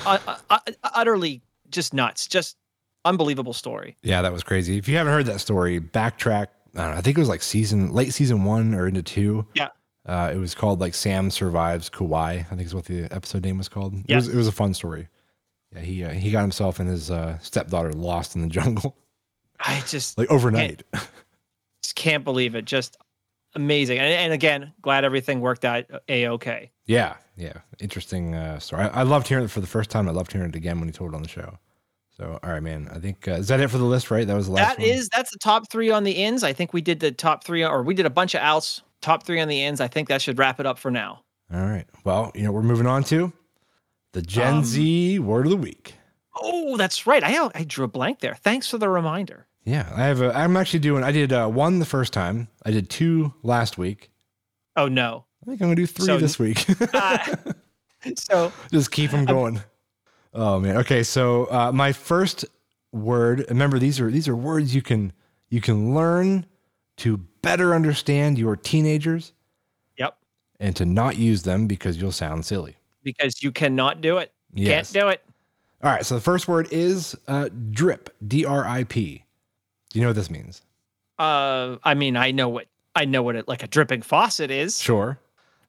[0.05, 2.28] I, I utterly just nuts.
[2.28, 2.57] Just
[3.05, 3.97] unbelievable story.
[4.03, 4.78] Yeah, that was crazy.
[4.78, 6.47] If you haven't heard that story, backtrack.
[6.76, 9.45] I, know, I think it was like season late season one or into two.
[9.55, 9.69] Yeah.
[10.06, 12.39] Uh, it was called like Sam survives Kauai.
[12.39, 13.93] I think is what the episode name was called.
[13.95, 14.16] It Yeah.
[14.18, 15.08] was it was a fun story.
[15.74, 18.95] Yeah, he uh, he got himself and his uh, stepdaughter lost in the jungle
[19.60, 20.84] I just like overnight.
[21.84, 22.66] just can't believe it.
[22.66, 22.97] Just
[23.56, 23.97] amazing.
[23.99, 26.72] And, and again, glad everything worked out a okay.
[26.86, 28.84] yeah, yeah, interesting uh, story.
[28.84, 30.08] I, I loved hearing it for the first time.
[30.08, 31.58] I loved hearing it again when he told it on the show.
[32.18, 32.89] So, all right, man.
[32.93, 34.26] I think uh, is that it for the list, right?
[34.26, 34.88] That was the last That one.
[34.88, 36.43] is that's the top three on the ins.
[36.43, 38.82] I think we did the top three, or we did a bunch of outs.
[39.06, 39.80] Top three on the ins.
[39.82, 41.22] I think that should wrap it up for now.
[41.53, 41.86] All right.
[42.03, 43.32] Well, you know, we're moving on to
[44.14, 45.93] the Gen Um, Z word of the week.
[46.36, 47.24] Oh, that's right.
[47.24, 48.34] I I drew a blank there.
[48.34, 49.45] Thanks for the reminder.
[49.64, 50.22] Yeah, I have.
[50.22, 51.03] A, I'm actually doing.
[51.03, 52.47] I did uh, one the first time.
[52.66, 54.10] I did two last week.
[54.76, 55.26] Oh no.
[55.43, 56.66] I think I'm gonna do three So- this week.
[56.93, 57.20] Uh,
[58.16, 59.62] so Just keep them going.
[60.34, 60.78] Oh man.
[60.78, 61.03] Okay.
[61.03, 62.43] So uh, my first
[62.91, 63.45] word.
[63.49, 65.14] Remember, these are these are words you can
[65.49, 66.47] you can learn
[66.97, 69.32] to better understand your teenagers
[69.98, 70.18] yep,
[70.60, 72.76] and to not use them because you'll sound silly.
[73.04, 74.32] because you cannot do it.
[74.54, 74.91] Yes.
[74.91, 75.24] Can't do it.
[75.84, 76.06] All right.
[76.06, 78.10] So the first word is uh, drip.
[78.28, 79.24] D R I P.
[79.89, 80.62] Do you know what this means?
[81.20, 82.66] Uh, I mean, I know what
[82.96, 84.82] I know what it like a dripping faucet is.
[84.82, 85.20] Sure.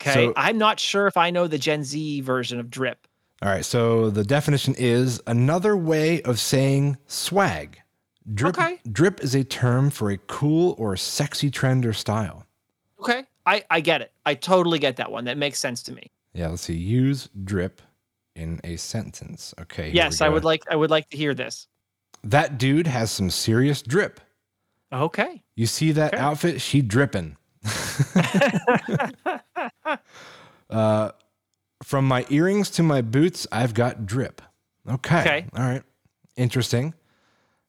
[0.01, 3.07] Okay, So- I'm not sure if I know the Gen Z version of drip.
[3.43, 7.79] All right, so the definition is another way of saying swag.
[8.35, 8.81] Drip, Okay.
[8.91, 12.45] drip is a term for a cool or sexy trend or style.
[13.01, 14.12] Okay, I I get it.
[14.24, 15.24] I totally get that one.
[15.27, 16.11] That makes sense to me.
[16.35, 16.74] Yeah, let's see.
[16.74, 17.81] Use drip
[18.35, 19.55] in a sentence.
[19.61, 19.91] Okay.
[19.91, 21.68] yes, I would like I would like to hear this.
[22.24, 24.20] That dude has some serious drip.
[24.93, 25.43] Okay.
[25.55, 26.22] You see that Okay.
[26.22, 26.61] outfit?
[26.61, 27.37] She dripping.
[30.70, 31.11] uh,
[31.83, 34.43] from my earrings to my boots, I've got drip.
[34.89, 35.20] Okay.
[35.20, 35.47] Okay.
[35.57, 35.83] All right.
[36.37, 36.95] Interesting.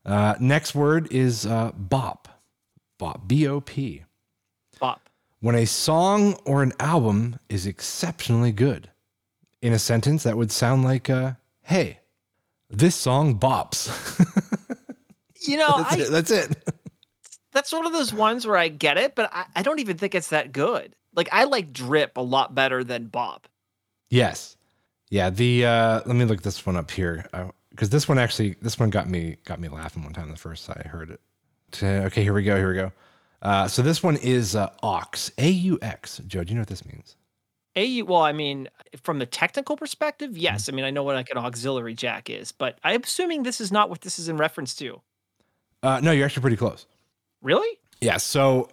[0.07, 2.27] Uh, next word is uh, bop.
[2.97, 3.27] Bop.
[3.27, 4.03] B O P.
[4.79, 5.09] Bop.
[5.41, 8.89] When a song or an album is exceptionally good.
[9.61, 11.33] In a sentence, that would sound like, uh,
[11.63, 11.99] hey,
[12.69, 13.89] this song bops.
[15.47, 16.11] You know, that's, I, it.
[16.11, 16.73] that's it.
[17.51, 20.15] that's one of those ones where I get it, but I, I don't even think
[20.15, 20.95] it's that good.
[21.15, 23.47] Like I like drip a lot better than bop.
[24.09, 24.57] Yes.
[25.09, 25.29] Yeah.
[25.29, 27.25] The uh let me look this one up here.
[27.77, 30.67] Because this one actually this one got me got me laughing one time the first
[30.69, 31.21] I heard it.
[31.83, 32.57] okay, here we go.
[32.57, 32.91] Here we go.
[33.41, 35.29] Uh, so this one is uh, aux.
[35.37, 36.19] A U X.
[36.25, 37.15] Joe, do you know what this means?
[37.75, 38.05] A U.
[38.05, 38.67] well, I mean,
[39.03, 40.39] from the technical perspective, Mm-hmm.
[40.39, 40.69] yes.
[40.69, 43.71] I mean, I know what like an auxiliary jack is, but I'm assuming this is
[43.71, 45.01] not what this is in reference to.
[45.83, 46.87] Uh, no, you're actually pretty close.
[47.43, 47.77] Really?
[48.01, 48.17] Yeah.
[48.17, 48.69] So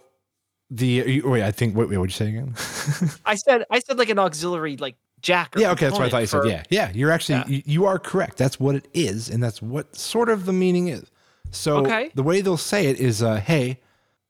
[0.71, 2.55] the you- wait, I think wait, wait, what'd you say again?
[3.25, 5.55] I said I said like an auxiliary like jack.
[5.55, 5.71] Or yeah.
[5.71, 6.67] Okay, that's what I thought you component said.
[6.71, 6.87] Yeah.
[6.87, 6.91] Yeah.
[6.97, 7.47] You're actually Yeah.
[7.47, 8.37] You, you are correct.
[8.37, 11.05] That's what it is, and that's what sort of the meaning is.
[11.51, 12.11] So Okay.
[12.15, 13.79] the way they'll say it is, uh, "Hey,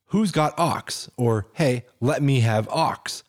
[0.07, 3.21] who's got aux?" or "Hey, let me have aux."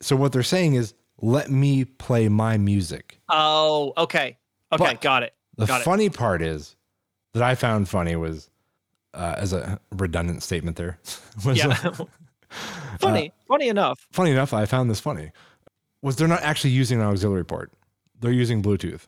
[0.00, 4.36] So what they're saying is, "Let me play my music." Oh, okay.
[4.72, 5.32] Okay, But got it.
[5.56, 5.84] The Got it.
[5.84, 6.76] funny part is
[7.32, 8.50] that I found funny was
[9.14, 10.98] uh, as a redundant statement there.
[11.44, 11.68] was, Yeah.
[11.84, 12.04] uh,
[12.98, 13.32] funny.
[13.48, 14.06] funny enough.
[14.12, 15.30] funny enough, I found this funny.
[16.06, 17.72] Was they're not actually using an auxiliary port;
[18.20, 19.02] they're using Bluetooth.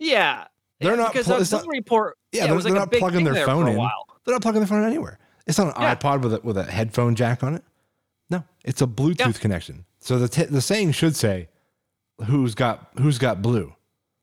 [0.00, 0.46] Yeah.
[0.80, 2.18] They're Yeah, not because pl- it's not- auxiliary port.
[2.32, 3.76] Yeah, Yeah, they're, was they're like a not plugging their phone in.
[3.76, 5.18] They're not plugging their phone in anywhere.
[5.46, 5.94] It's not an Yeah.
[5.94, 7.62] iPod with a with a headphone jack on it.
[8.30, 9.84] No, it's a Bluetooth connection.
[10.00, 11.48] So the t- the saying should say,
[12.26, 13.74] "Who's got who's got blue?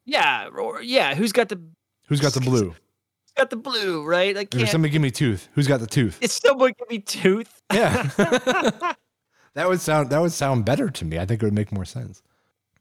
[0.06, 1.62] Yeah, or yeah, who's got the
[2.08, 2.72] Who's got the blue?
[2.72, 4.36] who's got the blue, right?
[4.36, 5.48] Like somebody give me tooth.
[5.54, 6.18] Who's got the tooth?
[6.20, 7.62] it's someone give me tooth.
[7.74, 8.10] Yeah,
[9.56, 11.18] that would sound that would sound better to me.
[11.18, 12.22] I think it would make more sense.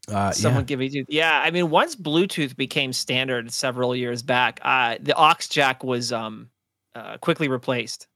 [0.09, 0.67] Uh, Someone yeah.
[0.67, 1.05] give me.
[1.09, 6.13] Yeah, I mean, once Bluetooth became standard several years back, uh, the aux jack was
[6.13, 6.51] um
[6.95, 8.07] uh, quickly replaced.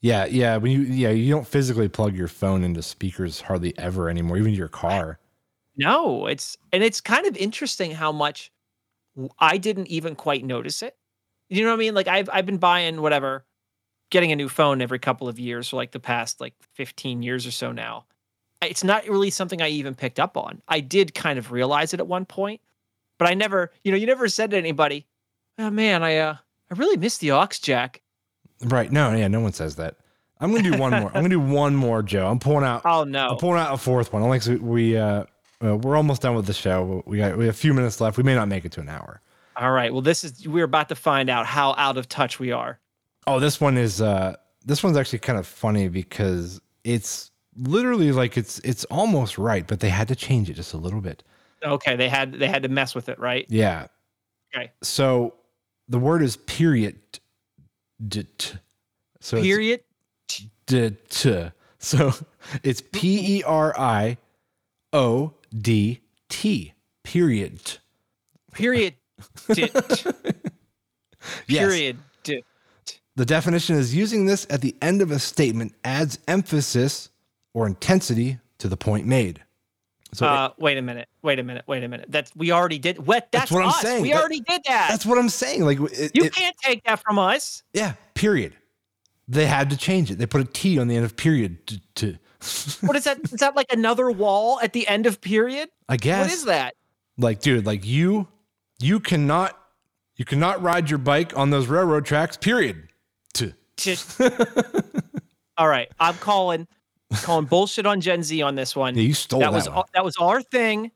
[0.00, 0.56] Yeah, yeah.
[0.56, 4.54] When you yeah, you don't physically plug your phone into speakers hardly ever anymore, even
[4.54, 5.18] your car.
[5.76, 8.50] No, it's and it's kind of interesting how much
[9.38, 10.96] I didn't even quite notice it.
[11.48, 11.94] You know what I mean?
[11.94, 13.44] Like I've I've been buying whatever,
[14.10, 17.46] getting a new phone every couple of years for like the past like 15 years
[17.46, 18.04] or so now.
[18.62, 20.62] It's not really something I even picked up on.
[20.68, 22.60] I did kind of realize it at one point,
[23.18, 25.06] but I never, you know, you never said to anybody,
[25.58, 26.36] "Oh man, I uh
[26.70, 28.00] I really miss the aux jack."
[28.62, 28.90] Right.
[28.90, 29.96] No, yeah, no one says that.
[30.40, 31.08] I'm gonna do one more.
[31.08, 32.28] I'm gonna do one more, Joe.
[32.28, 34.22] I'm pulling out Oh no, I'm pulling out a fourth one.
[34.22, 35.24] Alex, we uh,
[35.62, 37.02] uh we're almost done with the show.
[37.06, 38.16] We got we have a few minutes left.
[38.16, 39.20] We may not make it to an hour.
[39.56, 39.92] All right.
[39.92, 42.78] Well, this is we're about to find out how out of touch we are.
[43.26, 48.36] Oh, this one is uh this one's actually kind of funny because it's literally like
[48.36, 51.22] it's it's almost right, but they had to change it just a little bit.
[51.62, 53.46] Okay, they had they had to mess with it, right?
[53.48, 53.86] Yeah.
[54.54, 54.72] Okay.
[54.82, 55.34] So
[55.88, 56.98] the word is period.
[58.06, 58.58] D- t.
[59.20, 59.80] So Period.
[60.66, 61.48] d- t.
[61.78, 62.12] So
[62.62, 64.18] it's P E R I
[64.92, 66.74] O D T.
[67.02, 67.78] Period.
[68.52, 68.94] Period.
[69.52, 69.72] Dit.
[71.46, 71.64] Yes.
[71.64, 71.98] Period.
[73.16, 77.08] The definition is using this at the end of a statement adds emphasis
[77.54, 79.42] or intensity to the point made.
[80.12, 81.08] So uh, wait a minute.
[81.22, 81.64] Wait a minute.
[81.66, 82.06] Wait a minute.
[82.10, 83.04] That's we already did.
[83.06, 83.28] What?
[83.32, 84.02] That's, That's what I'm saying.
[84.02, 84.88] We That- already did that.
[84.90, 85.64] that's what I'm saying.
[85.64, 87.62] Like it, you it- can't take that from us.
[87.72, 88.54] yeah, period.
[89.28, 90.18] They had to change it.
[90.18, 92.18] They put a T on the end of period to, to
[92.86, 93.18] What is that?
[93.24, 95.68] is that like another wall at the end of period?
[95.88, 96.26] I guess.
[96.26, 96.74] What is that?
[97.18, 98.28] Like, dude, like you,
[98.78, 99.58] you cannot,
[100.16, 102.36] you cannot ride your bike on those railroad tracks.
[102.36, 102.88] Period.
[103.76, 104.20] Just-
[105.58, 106.66] All right, I'm calling
[107.22, 108.94] calling bullshit on Gen Z on this one.
[108.94, 109.78] yeah, you stole that that, was one.
[109.78, 110.90] our- that was our thing,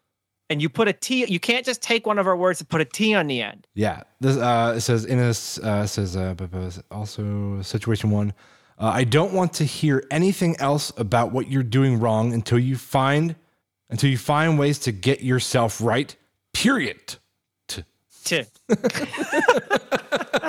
[0.50, 1.24] and you put a T.
[1.26, 3.66] You can't just take one of our words and put a T on the end.
[3.74, 4.02] Yeah.
[4.20, 6.34] This uh, it says in this uh, says uh,
[6.90, 8.34] also situation one.
[8.78, 12.76] Uh, I don't want to hear anything else about what you're doing wrong until you
[12.76, 13.36] find
[13.88, 16.14] until you find ways to get yourself right.
[16.52, 17.16] Period.
[17.68, 17.84] T-
[18.24, 18.44] T.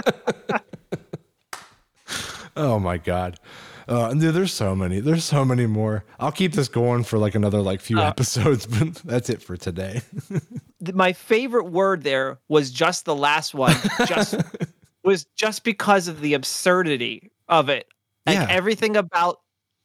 [2.56, 3.40] Oh my god.
[3.88, 5.00] Uh, and dude, there's so many.
[5.00, 6.06] There's so many more.
[6.20, 9.58] I'll keep this going for like another like few Uh, episodes, but that's it for
[9.58, 10.02] today.
[10.94, 13.76] my favorite word there was just the last one.
[14.08, 14.36] Just
[15.04, 17.88] was just because of the absurdity of it.
[18.26, 18.48] Like Yeah.
[18.50, 19.40] everything about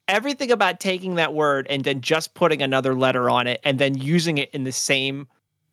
[0.09, 3.97] everything about taking that word and then just putting another letter on it and then
[3.99, 5.27] using it in the same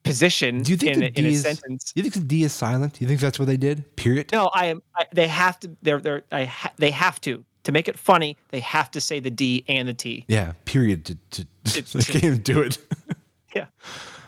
[0.03, 1.91] position Do you think in, the a, in D a is- sentence.
[1.95, 2.93] you think the D is silent?
[2.93, 3.95] Do You think that's what they did?
[3.95, 4.31] Period.
[4.31, 4.81] No, I am.
[4.95, 5.71] I, they have to.
[5.81, 5.99] They're.
[5.99, 6.23] They're.
[6.31, 6.45] I.
[6.45, 8.37] Ha, they have to to make it funny.
[8.49, 10.25] They have to say the D and the T.
[10.27, 10.53] Yeah.
[10.65, 11.05] Period.
[11.05, 11.47] To, to,
[11.97, 12.77] I can't do it.
[13.55, 13.65] Yeah.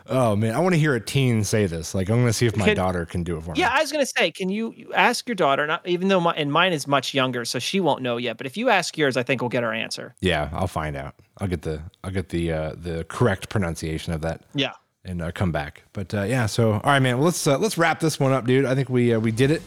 [0.08, 1.96] Oh man, I want to hear a teen say this.
[1.96, 3.60] Like, I'm going to see if my Can- daughter can do it for me.
[3.60, 5.66] Yeah, I was gonna say, can you, you ask your daughter?
[5.66, 8.38] Not even though my and mine is much younger, so she won't know yet.
[8.38, 10.14] But if you ask yours, I think we'll get our answer.
[10.22, 11.16] Yeah, I'll find out.
[11.40, 14.74] I'll get the I'll get the uh, the correct pronunciation of that Yeah.
[15.06, 15.84] And uh, come back.
[15.94, 17.18] But uh, yeah, so all right, man.
[17.18, 18.66] Well, let's uh, let's wrap this one up, dude.
[18.66, 19.62] I think we uh, we did it.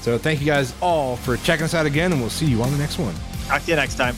[0.00, 2.70] So thank you guys all for checking us out again, and we'll see you on
[2.72, 3.14] the next one.
[3.46, 4.16] Talk to you next time.